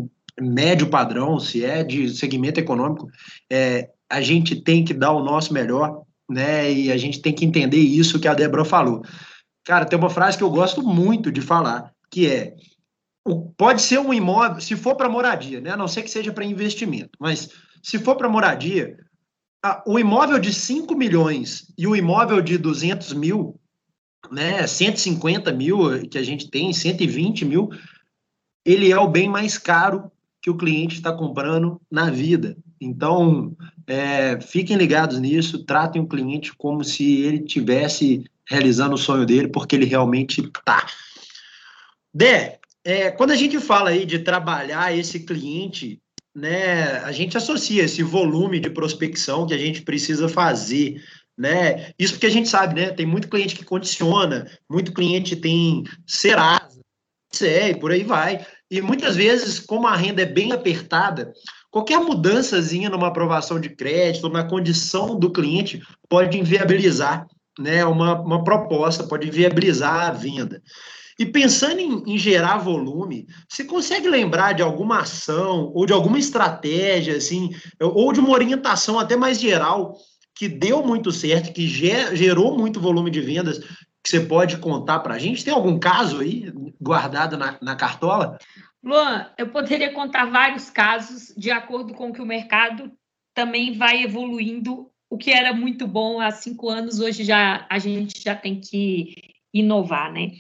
[0.41, 3.11] médio padrão, se é de segmento econômico,
[3.51, 6.71] é, a gente tem que dar o nosso melhor, né?
[6.71, 9.03] E a gente tem que entender isso que a Débora falou.
[9.65, 12.55] Cara, tem uma frase que eu gosto muito de falar, que é
[13.57, 15.71] pode ser um imóvel, se for para moradia, né?
[15.71, 17.49] A não ser que seja para investimento, mas
[17.83, 18.97] se for para moradia,
[19.87, 23.61] o imóvel de 5 milhões e o imóvel de 200 mil,
[24.31, 27.70] né, 150 mil que a gente tem, 120 mil,
[28.64, 32.57] ele é o bem mais caro que o cliente está comprando na vida.
[32.81, 39.25] Então, é, fiquem ligados nisso, tratem o cliente como se ele tivesse realizando o sonho
[39.25, 40.85] dele, porque ele realmente está.
[42.12, 46.02] Dé, é, quando a gente fala aí de trabalhar esse cliente
[46.35, 51.03] né, a gente associa esse volume de prospecção que a gente precisa fazer,
[51.37, 51.92] né?
[51.99, 52.90] Isso porque a gente sabe, né?
[52.90, 56.73] Tem muito cliente que condiciona, muito cliente tem Serasa,
[57.40, 58.47] e por aí vai.
[58.71, 61.33] E muitas vezes, como a renda é bem apertada,
[61.71, 67.27] qualquer mudançazinha numa aprovação de crédito, na condição do cliente, pode inviabilizar
[67.59, 70.62] né, uma, uma proposta, pode inviabilizar a venda.
[71.23, 76.19] E pensando em, em, gerar volume, você consegue lembrar de alguma ação ou de alguma
[76.19, 79.95] estratégia, assim, ou de uma orientação até mais geral
[80.35, 83.61] que deu muito certo, que gerou muito volume de vendas,
[84.03, 85.45] que você pode contar para a gente?
[85.45, 88.37] Tem algum caso aí guardado na, na cartola?
[88.83, 92.91] Luan, eu poderia contar vários casos de acordo com que o mercado
[93.33, 94.91] também vai evoluindo.
[95.09, 99.15] O que era muito bom há cinco anos, hoje já a gente já tem que
[99.55, 100.33] inovar, né?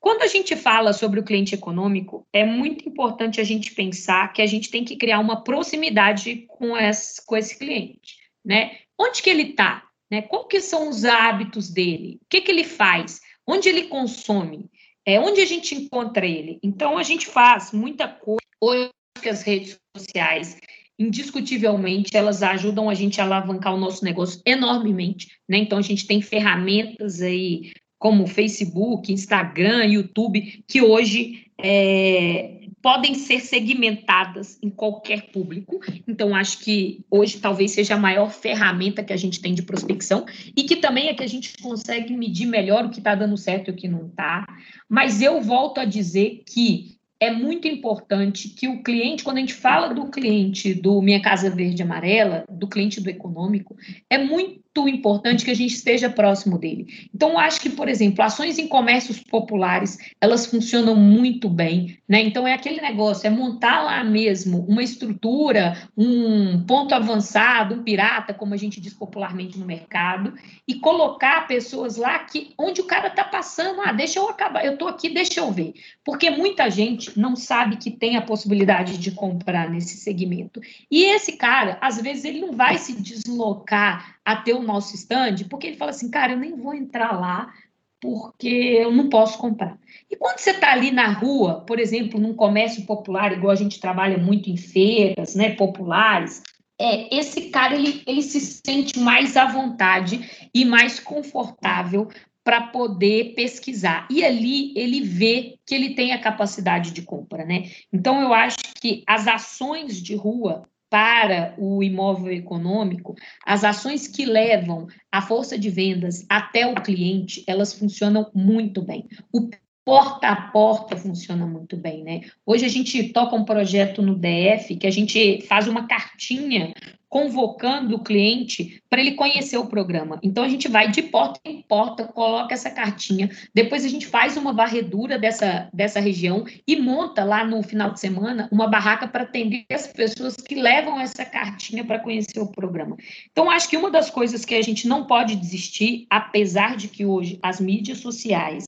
[0.00, 4.40] Quando a gente fala sobre o cliente econômico, é muito importante a gente pensar que
[4.40, 8.78] a gente tem que criar uma proximidade com esse, com esse cliente, né?
[8.98, 9.84] Onde que ele está?
[10.10, 10.22] Né?
[10.22, 12.18] Qual que são os hábitos dele?
[12.22, 13.20] O que, que ele faz?
[13.46, 14.70] Onde ele consome?
[15.06, 16.58] É, onde a gente encontra ele?
[16.62, 18.40] Então, a gente faz muita coisa.
[18.60, 18.90] Hoje,
[19.24, 20.58] as redes sociais,
[20.98, 25.58] indiscutivelmente, elas ajudam a gente a alavancar o nosso negócio enormemente, né?
[25.58, 33.40] Então, a gente tem ferramentas aí como Facebook, Instagram, YouTube, que hoje é, podem ser
[33.40, 35.78] segmentadas em qualquer público.
[36.08, 40.24] Então, acho que hoje talvez seja a maior ferramenta que a gente tem de prospecção
[40.56, 43.68] e que também é que a gente consegue medir melhor o que está dando certo
[43.68, 44.46] e o que não está.
[44.88, 49.52] Mas eu volto a dizer que é muito importante que o cliente, quando a gente
[49.52, 53.76] fala do cliente do Minha Casa Verde Amarela, do cliente do econômico,
[54.08, 57.08] é muito importante que a gente esteja próximo dele.
[57.14, 62.20] Então, acho que, por exemplo, ações em comércios populares, elas funcionam muito bem, né?
[62.22, 68.32] Então, é aquele negócio, é montar lá mesmo uma estrutura, um ponto avançado, um pirata,
[68.32, 70.34] como a gente diz popularmente no mercado,
[70.66, 74.74] e colocar pessoas lá que onde o cara está passando, ah, deixa eu acabar, eu
[74.74, 75.74] estou aqui, deixa eu ver.
[76.04, 80.60] Porque muita gente não sabe que tem a possibilidade de comprar nesse segmento.
[80.90, 85.68] E esse cara, às vezes, ele não vai se deslocar até o nosso stand, porque
[85.68, 87.52] ele fala assim, cara, eu nem vou entrar lá
[88.00, 89.78] porque eu não posso comprar.
[90.10, 93.78] E quando você está ali na rua, por exemplo, num comércio popular, igual a gente
[93.78, 96.42] trabalha muito em feiras, né, populares,
[96.80, 102.08] é, esse cara ele, ele se sente mais à vontade e mais confortável
[102.42, 104.08] para poder pesquisar.
[104.10, 107.70] E ali ele vê que ele tem a capacidade de compra, né?
[107.92, 113.14] Então eu acho que as ações de rua para o imóvel econômico,
[113.46, 119.08] as ações que levam a força de vendas até o cliente, elas funcionam muito bem.
[119.32, 119.48] O
[119.84, 122.20] porta a porta funciona muito bem, né?
[122.44, 126.74] Hoje a gente toca um projeto no DF que a gente faz uma cartinha
[127.10, 130.20] convocando o cliente para ele conhecer o programa.
[130.22, 134.36] Então a gente vai de porta em porta, coloca essa cartinha, depois a gente faz
[134.36, 139.24] uma varredura dessa, dessa região e monta lá no final de semana uma barraca para
[139.24, 142.96] atender as pessoas que levam essa cartinha para conhecer o programa.
[143.32, 147.04] Então acho que uma das coisas que a gente não pode desistir, apesar de que
[147.04, 148.64] hoje as mídias sociais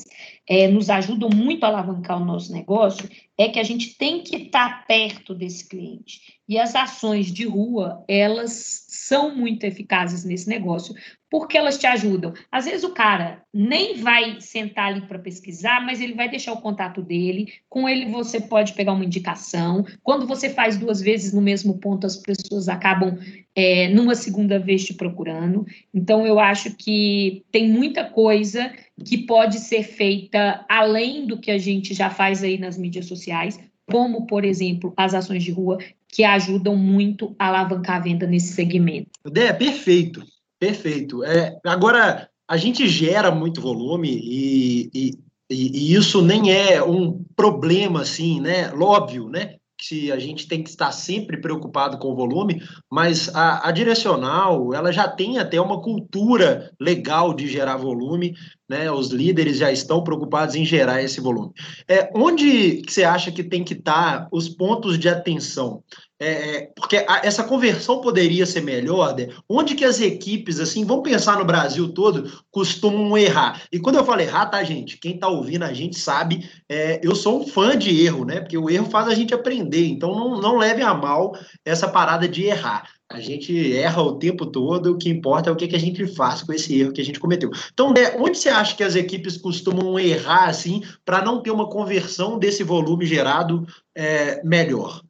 [0.49, 4.37] é, nos ajudam muito a alavancar o nosso negócio, é que a gente tem que
[4.37, 6.21] estar tá perto desse cliente.
[6.53, 10.95] E as ações de rua, elas são muito eficazes nesse negócio,
[11.31, 12.35] porque elas te ajudam.
[12.51, 16.61] Às vezes o cara nem vai sentar ali para pesquisar, mas ele vai deixar o
[16.61, 19.83] contato dele, com ele você pode pegar uma indicação.
[20.03, 23.19] Quando você faz duas vezes no mesmo ponto, as pessoas acabam
[23.57, 25.65] é, numa segunda vez te procurando.
[25.95, 28.71] Então, eu acho que tem muita coisa
[29.03, 33.59] que pode ser feita além do que a gente já faz aí nas mídias sociais,
[33.91, 35.79] como, por exemplo, as ações de rua,
[36.13, 39.11] que ajudam muito a alavancar a venda nesse segmento.
[39.35, 40.23] É, perfeito,
[40.61, 41.25] perfeito.
[41.25, 45.19] É, agora, a gente gera muito volume e, e,
[45.51, 48.71] e, isso nem é um problema, assim, né?
[48.75, 49.57] Óbvio, né?
[49.89, 54.73] Que a gente tem que estar sempre preocupado com o volume, mas a, a, direcional
[54.73, 58.35] ela já tem até uma cultura legal de gerar volume,
[58.69, 58.91] né?
[58.91, 61.53] Os líderes já estão preocupados em gerar esse volume.
[61.89, 65.83] É, onde você acha que tem que estar os pontos de atenção?
[66.23, 69.27] É, é, porque a, essa conversão poderia ser melhor, né?
[69.49, 73.61] onde que as equipes, assim, vamos pensar no Brasil todo, costumam errar.
[73.73, 74.99] E quando eu falo errar, tá, gente?
[74.99, 78.39] Quem tá ouvindo a gente sabe, é, eu sou um fã de erro, né?
[78.39, 82.29] Porque o erro faz a gente aprender, então não, não leve a mal essa parada
[82.29, 82.89] de errar.
[83.11, 86.07] A gente erra o tempo todo, o que importa é o que, que a gente
[86.07, 87.51] faz com esse erro que a gente cometeu.
[87.73, 91.69] Então, né, onde você acha que as equipes costumam errar, assim, para não ter uma
[91.69, 95.03] conversão desse volume gerado é, melhor?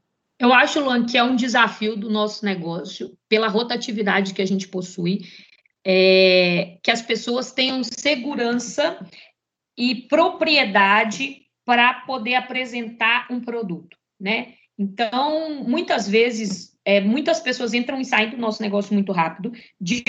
[0.43, 4.67] Eu acho, Luan, que é um desafio do nosso negócio, pela rotatividade que a gente
[4.67, 5.21] possui,
[5.87, 8.99] é, que as pessoas tenham segurança
[9.79, 14.55] e propriedade para poder apresentar um produto, né?
[14.77, 20.03] Então, muitas vezes, é, muitas pessoas entram e saem do nosso negócio muito rápido, de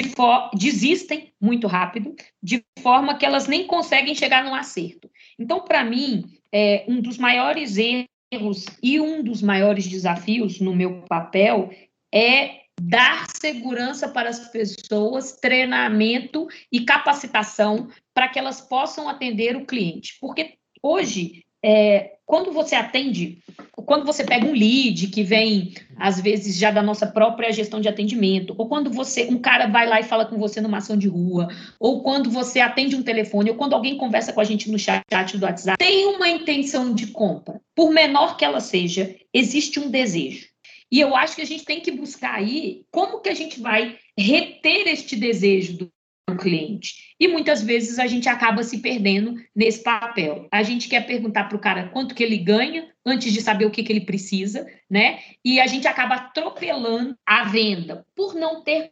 [0.56, 5.08] desistem muito rápido, de forma que elas nem conseguem chegar no acerto.
[5.38, 10.76] Então, para mim, é, um dos maiores erros erros e um dos maiores desafios no
[10.76, 11.72] meu papel
[12.14, 19.66] é dar segurança para as pessoas, treinamento e capacitação para que elas possam atender o
[19.66, 20.18] cliente.
[20.20, 23.40] Porque hoje é, quando você atende,
[23.76, 27.88] quando você pega um lead que vem, às vezes, já da nossa própria gestão de
[27.88, 31.08] atendimento, ou quando você, um cara vai lá e fala com você numa ação de
[31.08, 31.48] rua,
[31.80, 35.38] ou quando você atende um telefone, ou quando alguém conversa com a gente no chat
[35.38, 40.48] do WhatsApp, tem uma intenção de compra, por menor que ela seja, existe um desejo.
[40.92, 43.98] E eu acho que a gente tem que buscar aí como que a gente vai
[44.18, 45.93] reter este desejo do
[46.38, 47.16] cliente.
[47.20, 50.48] E muitas vezes a gente acaba se perdendo nesse papel.
[50.52, 53.72] A gente quer perguntar para o cara quanto que ele ganha antes de saber o
[53.72, 55.20] que, que ele precisa, né?
[55.44, 58.92] E a gente acaba atropelando a venda por não ter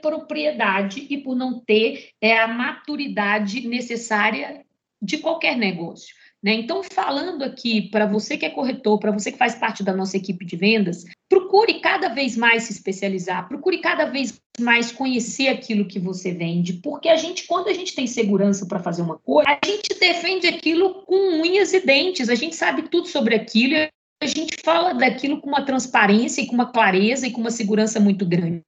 [0.00, 4.64] propriedade e por não ter é, a maturidade necessária
[5.00, 6.14] de qualquer negócio.
[6.42, 6.54] Né?
[6.54, 10.16] Então, falando aqui para você que é corretor, para você que faz parte da nossa
[10.16, 15.86] equipe de vendas, procure cada vez mais se especializar, procure cada vez mais conhecer aquilo
[15.86, 19.48] que você vende, porque a gente, quando a gente tem segurança para fazer uma coisa,
[19.48, 23.90] a gente defende aquilo com unhas e dentes, a gente sabe tudo sobre aquilo e
[24.20, 28.00] a gente fala daquilo com uma transparência e com uma clareza e com uma segurança
[28.00, 28.64] muito grande.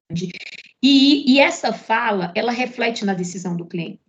[0.81, 3.99] E, e essa fala, ela reflete na decisão do cliente.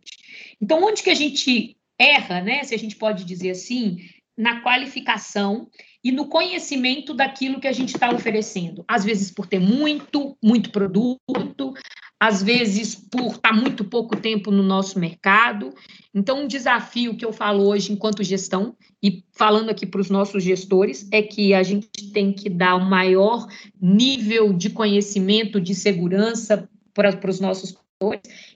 [0.61, 3.99] Então, onde que a gente erra, né, se a gente pode dizer assim,
[4.37, 5.69] na qualificação
[6.05, 8.85] e no conhecimento daquilo que a gente está oferecendo.
[8.87, 11.75] Às vezes por ter muito, muito produto,
[12.21, 15.75] às vezes por estar tá muito pouco tempo no nosso mercado.
[16.15, 20.43] Então, um desafio que eu falo hoje enquanto gestão, e falando aqui para os nossos
[20.43, 23.47] gestores, é que a gente tem que dar o um maior
[23.81, 27.77] nível de conhecimento, de segurança para, para os nossos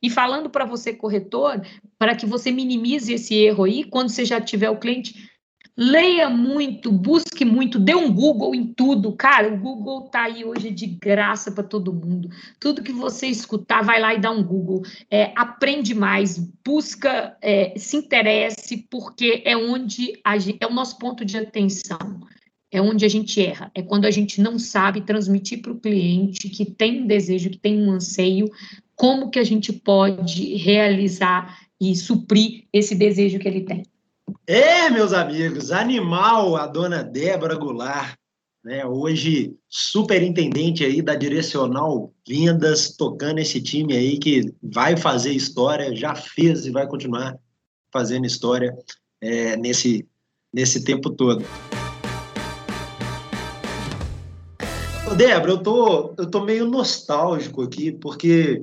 [0.03, 1.63] e falando para você, corretor,
[1.99, 5.31] para que você minimize esse erro aí, quando você já tiver o cliente,
[5.75, 9.13] leia muito, busque muito, dê um Google em tudo.
[9.17, 12.29] Cara, o Google está aí hoje de graça para todo mundo.
[12.59, 14.83] Tudo que você escutar, vai lá e dá um Google.
[15.11, 21.25] É, aprende mais, busca, é, se interesse, porque é onde gente, é o nosso ponto
[21.25, 22.21] de atenção
[22.73, 26.49] é onde a gente erra, é quando a gente não sabe transmitir para o cliente
[26.49, 28.49] que tem um desejo, que tem um anseio,
[29.01, 33.83] como que a gente pode realizar e suprir esse desejo que ele tem.
[34.47, 38.15] É, meus amigos, animal a dona Débora Goulart,
[38.63, 45.97] né, hoje superintendente aí da Direcional Vendas, tocando esse time aí que vai fazer história,
[45.97, 47.39] já fez e vai continuar
[47.91, 48.77] fazendo história
[49.23, 50.07] é, nesse,
[50.53, 51.43] nesse tempo todo.
[55.17, 58.63] Débora, eu tô, eu tô meio nostálgico aqui, porque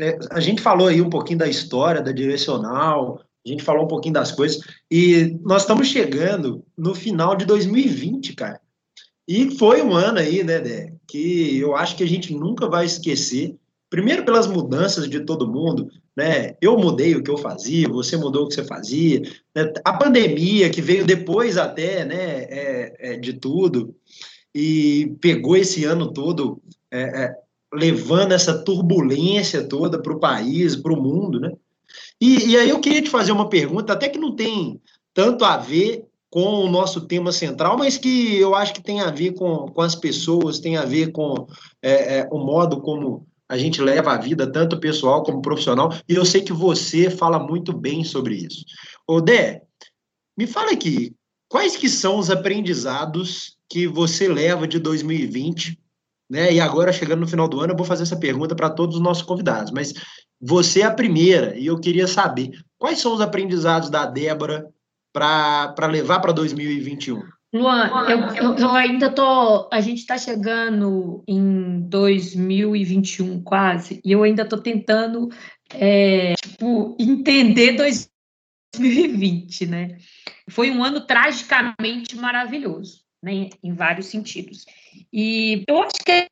[0.00, 3.88] é, a gente falou aí um pouquinho da história da direcional, a gente falou um
[3.88, 8.60] pouquinho das coisas, e nós estamos chegando no final de 2020, cara.
[9.26, 12.84] E foi um ano aí, né, Dé, que eu acho que a gente nunca vai
[12.84, 13.56] esquecer.
[13.88, 16.56] Primeiro pelas mudanças de todo mundo, né?
[16.60, 19.20] Eu mudei o que eu fazia, você mudou o que você fazia.
[19.54, 19.72] Né?
[19.84, 23.94] A pandemia que veio depois até, né, é, é, de tudo
[24.54, 27.34] e pegou esse ano todo é, é,
[27.74, 31.52] levando essa turbulência toda para o país, para o mundo, né?
[32.20, 34.80] E, e, aí eu queria te fazer uma pergunta, até que não tem
[35.12, 39.10] tanto a ver com o nosso tema central, mas que eu acho que tem a
[39.10, 41.46] ver com, com as pessoas, tem a ver com
[41.82, 46.14] é, é, o modo como a gente leva a vida, tanto pessoal como profissional, e
[46.14, 48.64] eu sei que você fala muito bem sobre isso.
[49.06, 49.62] Ô, Dé,
[50.36, 51.14] me fala aqui,
[51.48, 55.78] quais que são os aprendizados que você leva de 2020
[56.34, 56.52] né?
[56.52, 59.02] E agora, chegando no final do ano, eu vou fazer essa pergunta para todos os
[59.02, 59.70] nossos convidados.
[59.70, 59.94] Mas
[60.40, 64.66] você é a primeira, e eu queria saber quais são os aprendizados da Débora
[65.12, 67.22] para levar para 2021?
[67.54, 69.68] Luan, eu, eu, eu, ainda tô.
[69.72, 75.28] A gente está chegando em 2021 quase, e eu ainda estou tentando
[75.72, 79.98] é, tipo, entender 2020, né?
[80.50, 84.66] Foi um ano tragicamente maravilhoso né, em vários sentidos.
[85.10, 86.28] E eu acho que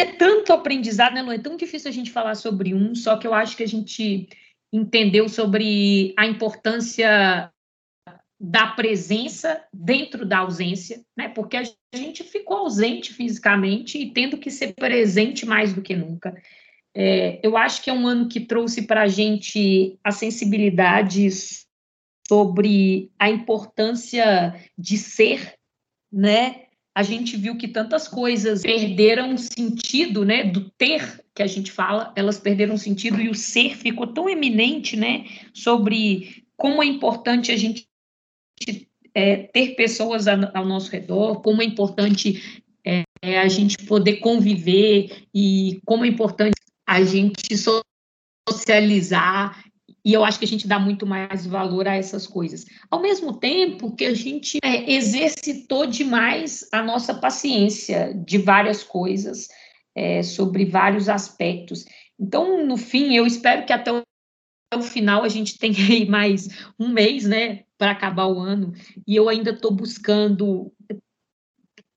[0.00, 1.32] é, tanto aprendizado, né, Lu?
[1.32, 4.28] É tão difícil a gente falar sobre um, só que eu acho que a gente
[4.72, 7.50] entendeu sobre a importância
[8.40, 11.28] da presença dentro da ausência, né?
[11.28, 11.64] Porque a
[11.94, 16.34] gente ficou ausente fisicamente e tendo que ser presente mais do que nunca.
[16.94, 21.28] É, eu acho que é um ano que trouxe para a gente a sensibilidade
[22.28, 25.54] sobre a importância de ser
[26.12, 26.62] né?
[26.94, 30.44] A gente viu que tantas coisas perderam sentido, né?
[30.44, 34.96] Do ter que a gente fala, elas perderam sentido e o ser ficou tão eminente,
[34.96, 35.24] né?
[35.54, 37.88] Sobre como é importante a gente
[39.14, 43.04] é, ter pessoas ao nosso redor, como é importante é,
[43.38, 46.54] a gente poder conviver e como é importante
[46.86, 47.56] a gente
[48.48, 49.64] socializar
[50.04, 52.64] e eu acho que a gente dá muito mais valor a essas coisas.
[52.90, 59.48] Ao mesmo tempo que a gente é, exercitou demais a nossa paciência de várias coisas,
[59.94, 61.84] é, sobre vários aspectos.
[62.18, 64.02] Então, no fim, eu espero que até o,
[64.74, 66.48] o final a gente tenha aí mais
[66.78, 68.72] um mês, né, para acabar o ano.
[69.06, 70.72] E eu ainda estou buscando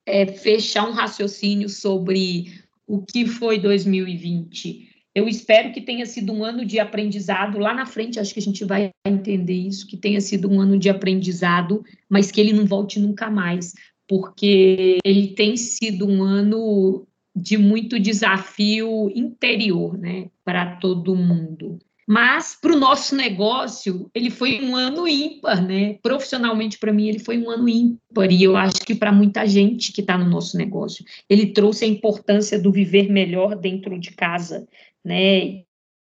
[0.06, 6.43] é, fechar um raciocínio sobre o que foi 2020 eu espero que tenha sido um
[6.43, 7.57] ano de aprendizado.
[7.57, 10.78] Lá na frente, acho que a gente vai entender isso, que tenha sido um ano
[10.78, 13.74] de aprendizado, mas que ele não volte nunca mais,
[14.05, 21.80] porque ele tem sido um ano de muito desafio interior, né, para todo mundo.
[22.08, 25.97] Mas para o nosso negócio, ele foi um ano ímpar, né?
[26.03, 28.32] Profissionalmente, para mim, ele foi um ano ímpar.
[28.32, 31.88] E eu acho que para muita gente que está no nosso negócio, ele trouxe a
[31.88, 34.68] importância do viver melhor dentro de casa,
[35.03, 35.64] né?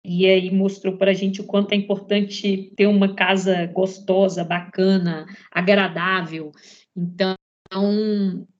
[0.04, 5.26] E aí mostrou para a gente o quanto é importante ter uma casa gostosa, bacana,
[5.50, 6.52] agradável.
[6.94, 7.36] Então,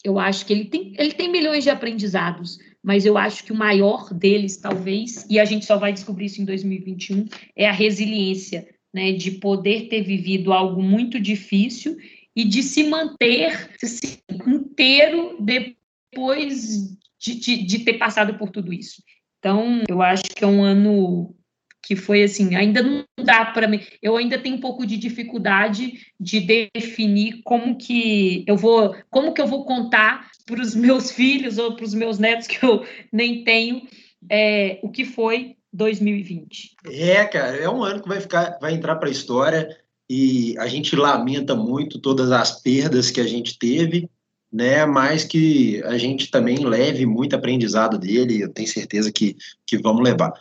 [0.02, 3.56] eu acho que ele tem, ele tem milhões de aprendizados, mas eu acho que o
[3.56, 7.26] maior deles, talvez, e a gente só vai descobrir isso em 2021,
[7.56, 11.96] é a resiliência, né, de poder ter vivido algo muito difícil
[12.36, 19.02] e de se manter assim, inteiro depois de, de, de ter passado por tudo isso.
[19.38, 21.34] Então, eu acho que é um ano
[21.82, 26.00] que foi assim, ainda não dá para mim, eu ainda tenho um pouco de dificuldade
[26.18, 31.58] de definir como que eu vou, como que eu vou contar para os meus filhos
[31.58, 33.82] ou para os meus netos que eu nem tenho
[34.30, 36.76] é, o que foi 2020.
[36.86, 39.76] É, cara, é um ano que vai ficar, vai entrar para a história
[40.08, 44.08] e a gente lamenta muito todas as perdas que a gente teve,
[44.52, 44.86] né?
[44.86, 48.40] Mas que a gente também leve muito aprendizado dele.
[48.40, 49.36] Eu tenho certeza que
[49.66, 50.32] que vamos levar.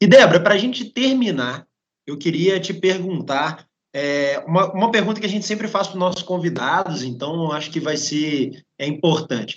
[0.00, 1.66] E, Débora, para a gente terminar,
[2.06, 3.67] eu queria te perguntar
[3.98, 7.70] é, uma, uma pergunta que a gente sempre faz para os nossos convidados, então acho
[7.70, 9.56] que vai ser é importante.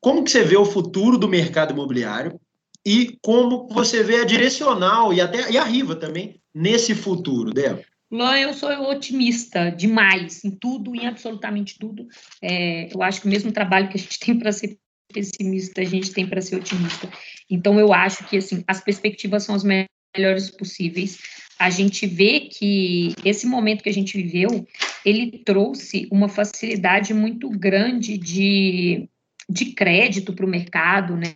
[0.00, 2.40] Como que você vê o futuro do mercado imobiliário
[2.86, 7.84] e como você vê a direcional e até e a Riva também nesse futuro, Débora?
[8.08, 12.06] Luan, eu sou otimista demais em tudo, em absolutamente tudo.
[12.40, 14.78] É, eu acho que o mesmo trabalho que a gente tem para ser
[15.12, 17.10] pessimista, a gente tem para ser otimista.
[17.48, 19.88] Então, eu acho que assim, as perspectivas são as melhores
[20.56, 21.18] possíveis.
[21.58, 24.66] A gente vê que esse momento que a gente viveu,
[25.04, 29.08] ele trouxe uma facilidade muito grande de,
[29.48, 31.34] de crédito para o mercado, né?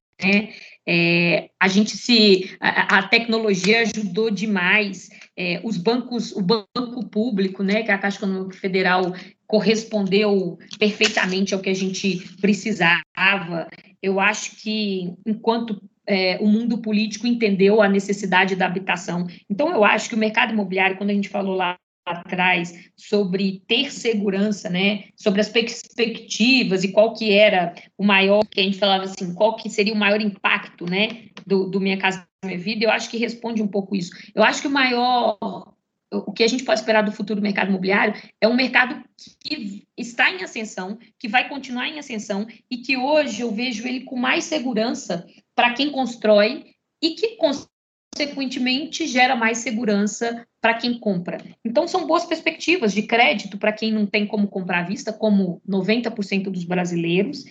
[0.89, 7.63] É, a gente se a, a, tecnologia ajudou demais é, os bancos o banco público
[7.63, 9.13] né que é a Caixa Econômica Federal
[9.47, 13.69] correspondeu perfeitamente ao que a gente precisava.
[14.03, 19.27] Eu acho que, enquanto é, o mundo político entendeu a necessidade da habitação.
[19.51, 21.77] Então, eu acho que o mercado imobiliário, quando a gente falou lá
[22.07, 28.61] atrás sobre ter segurança, né, sobre as perspectivas e qual que era o maior, que
[28.61, 32.25] a gente falava assim, qual que seria o maior impacto, né, do, do Minha Casa
[32.45, 34.13] Minha Vida, eu acho que responde um pouco isso.
[34.35, 35.37] Eu acho que o maior
[36.13, 39.03] o que a gente pode esperar do futuro do mercado imobiliário é um mercado
[39.41, 44.03] que está em ascensão, que vai continuar em ascensão e que hoje eu vejo ele
[44.03, 45.27] com mais segurança
[45.57, 46.67] para quem constrói
[47.03, 51.39] e que, consequentemente, gera mais segurança para quem compra.
[51.65, 55.63] Então, são boas perspectivas de crédito para quem não tem como comprar à vista, como
[55.67, 57.45] 90% dos brasileiros,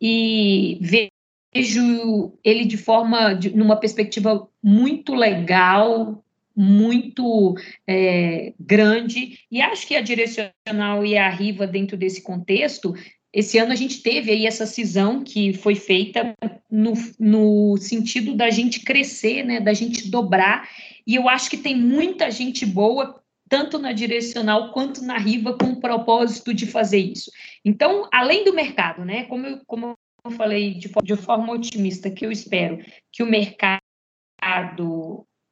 [0.00, 7.54] e vejo ele de forma, de, numa perspectiva muito legal, muito
[7.86, 12.94] é, grande, e acho que a Direcional e a Riva, dentro desse contexto,
[13.32, 16.36] esse ano a gente teve aí essa cisão que foi feita
[16.70, 20.68] no, no sentido da gente crescer, né, da gente dobrar,
[21.06, 25.72] e eu acho que tem muita gente boa tanto na direcional quanto na Riva com
[25.72, 27.30] o propósito de fazer isso.
[27.64, 32.24] Então, além do mercado, né, como eu, como eu falei de, de forma otimista, que
[32.24, 33.76] eu espero que o mercado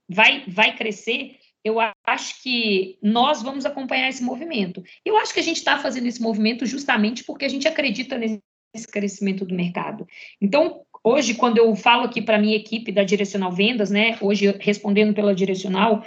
[0.08, 4.82] vai, vai crescer, eu acho que nós vamos acompanhar esse movimento.
[5.04, 8.88] Eu acho que a gente está fazendo esse movimento justamente porque a gente acredita nesse
[8.90, 10.06] crescimento do mercado.
[10.40, 14.54] Então, hoje, quando eu falo aqui para a minha equipe da Direcional Vendas, né, hoje
[14.60, 16.04] respondendo pela Direcional,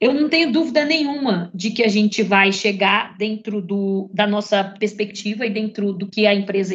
[0.00, 4.64] eu não tenho dúvida nenhuma de que a gente vai chegar dentro do, da nossa
[4.78, 6.74] perspectiva e dentro do que a empresa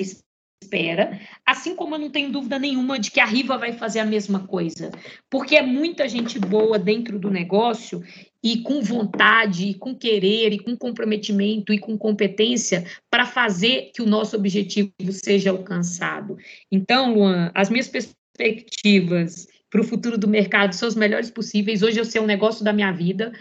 [0.64, 1.20] espera,
[1.60, 4.48] assim como eu não tenho dúvida nenhuma de que a Riva vai fazer a mesma
[4.48, 4.90] coisa,
[5.30, 8.02] porque é muita gente boa dentro do negócio
[8.42, 14.02] e com vontade, e com querer, e com comprometimento e com competência para fazer que
[14.02, 16.38] o nosso objetivo seja alcançado.
[16.72, 21.84] Então, Luan, as minhas perspectivas para o futuro do mercado são as melhores possíveis.
[21.84, 23.34] Hoje eu sei um negócio da minha vida,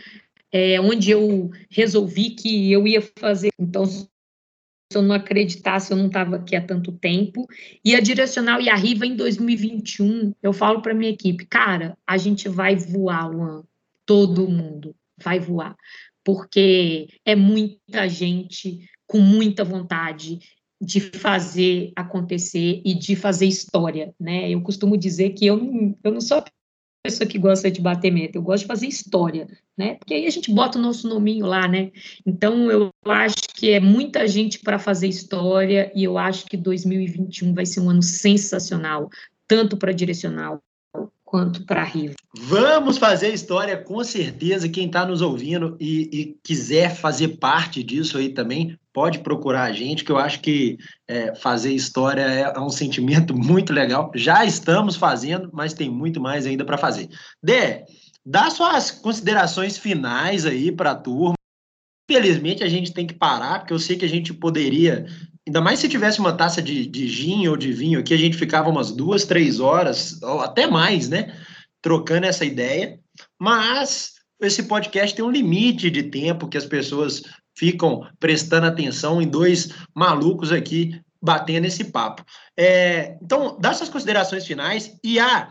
[0.51, 3.51] é, onde eu resolvi que eu ia fazer.
[3.59, 3.85] Então,
[4.91, 7.47] se eu não acreditasse, eu não estava aqui há tanto tempo.
[7.85, 12.17] E a Direcional e a Riva em 2021, eu falo para minha equipe, cara, a
[12.17, 13.65] gente vai voar, Luan.
[14.07, 15.77] Todo mundo vai voar.
[16.25, 20.39] Porque é muita gente com muita vontade
[20.81, 24.49] de fazer acontecer e de fazer história, né?
[24.49, 26.43] Eu costumo dizer que eu não, eu não sou
[27.03, 29.95] pessoa que gosta de bater meta, eu gosto de fazer história, né?
[29.95, 31.91] Porque aí a gente bota o nosso nominho lá, né?
[32.27, 37.55] Então eu acho que é muita gente para fazer história e eu acho que 2021
[37.55, 39.09] vai ser um ano sensacional,
[39.47, 40.61] tanto para direcional
[41.25, 42.15] quanto para Riva.
[42.35, 44.69] Vamos fazer história, com certeza.
[44.69, 49.73] Quem está nos ouvindo e, e, quiser fazer parte disso aí também, pode procurar a
[49.73, 50.77] gente, que eu acho que
[51.07, 54.11] é, fazer história é, é, um sentimento muito legal.
[54.13, 57.09] Já estamos fazendo, mas tem muito mais ainda para fazer.
[57.41, 57.85] Dé,
[58.27, 61.35] dá suas considerações finais aí para a turma.
[62.11, 65.07] Infelizmente, a gente tem que parar, porque eu sei que a gente poderia
[65.47, 68.37] Ainda mais se tivesse uma taça de, de gin ou de vinho aqui, a gente
[68.37, 71.35] ficava umas duas, três horas, ou até mais, né?
[71.81, 72.99] Trocando essa ideia.
[73.41, 77.23] Mas esse podcast tem um limite de tempo que as pessoas
[77.59, 82.25] ficam prestando atenção em dois malucos aqui batendo esse papo.
[82.57, 85.49] É, então, dá suas considerações finais e ah,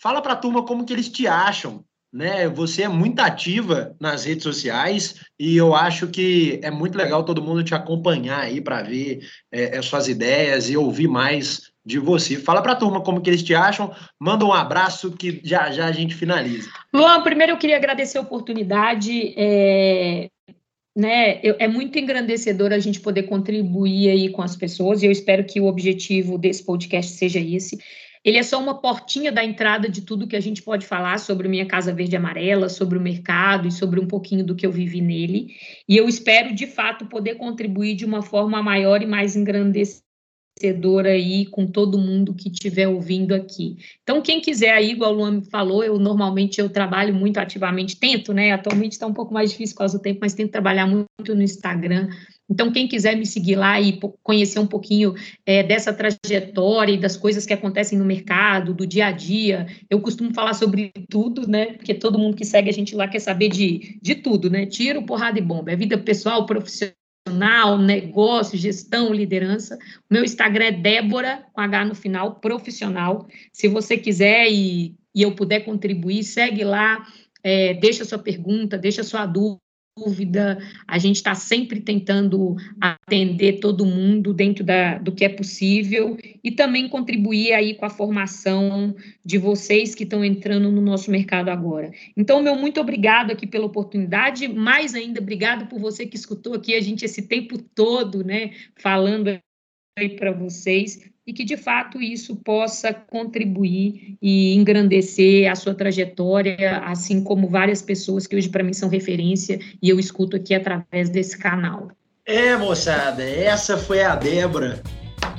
[0.00, 2.48] fala para a turma como que eles te acham né?
[2.48, 7.42] Você é muito ativa nas redes sociais e eu acho que é muito legal todo
[7.42, 9.20] mundo te acompanhar aí para ver
[9.52, 12.36] é, as suas ideias e ouvir mais de você.
[12.36, 15.86] Fala para a turma como que eles te acham, manda um abraço que já já
[15.86, 16.68] a gente finaliza.
[16.92, 19.32] Luan, primeiro eu queria agradecer a oportunidade.
[19.36, 20.28] É...
[20.96, 25.44] Né, é muito engrandecedor a gente poder contribuir aí com as pessoas, e eu espero
[25.44, 27.78] que o objetivo desse podcast seja esse.
[28.24, 31.48] Ele é só uma portinha da entrada de tudo que a gente pode falar sobre
[31.48, 35.00] Minha Casa Verde Amarela, sobre o mercado e sobre um pouquinho do que eu vivi
[35.00, 35.54] nele.
[35.88, 40.09] E eu espero, de fato, poder contribuir de uma forma maior e mais engrandecedora
[41.06, 43.76] aí com todo mundo que estiver ouvindo aqui.
[44.02, 48.32] Então, quem quiser aí, igual o Luan falou, eu normalmente eu trabalho muito ativamente, tento,
[48.32, 48.52] né?
[48.52, 51.42] Atualmente está um pouco mais difícil por causa do tempo, mas tento trabalhar muito no
[51.42, 52.08] Instagram,
[52.50, 55.14] então, quem quiser me seguir lá e conhecer um pouquinho
[55.46, 60.00] é, dessa trajetória e das coisas que acontecem no mercado, do dia a dia, eu
[60.00, 61.74] costumo falar sobre tudo, né?
[61.74, 64.66] Porque todo mundo que segue a gente lá quer saber de, de tudo, né?
[64.66, 65.70] Tiro, porrada e bomba.
[65.70, 66.92] É vida pessoal, profissional,
[67.78, 69.78] negócio, gestão, liderança.
[70.10, 73.26] Meu Instagram é Débora, com H no final, profissional.
[73.52, 77.06] Se você quiser e, e eu puder contribuir, segue lá,
[77.42, 79.69] é, deixa sua pergunta, deixa sua dúvida
[80.00, 86.16] dúvida, a gente está sempre tentando atender todo mundo dentro da, do que é possível
[86.42, 88.94] e também contribuir aí com a formação
[89.24, 91.90] de vocês que estão entrando no nosso mercado agora.
[92.16, 96.74] Então, meu muito obrigado aqui pela oportunidade, mais ainda obrigado por você que escutou aqui
[96.74, 99.38] a gente esse tempo todo, né, falando
[99.98, 106.78] aí para vocês e que de fato isso possa contribuir e engrandecer a sua trajetória,
[106.84, 111.08] assim como várias pessoas que hoje para mim são referência e eu escuto aqui através
[111.08, 111.92] desse canal.
[112.26, 114.82] É, moçada, essa foi a Débora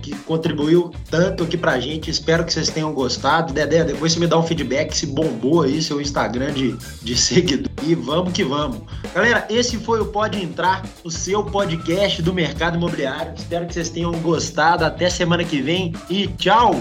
[0.02, 2.10] que contribuiu tanto aqui pra gente.
[2.10, 3.54] Espero que vocês tenham gostado.
[3.54, 7.72] Dedé, depois você me dá um feedback se bombou aí seu Instagram de, de seguidor.
[7.84, 8.80] E vamos que vamos.
[9.14, 13.34] Galera, esse foi o Pode Entrar, o seu podcast do mercado imobiliário.
[13.36, 14.86] Espero que vocês tenham gostado.
[14.86, 16.76] Até semana que vem e tchau!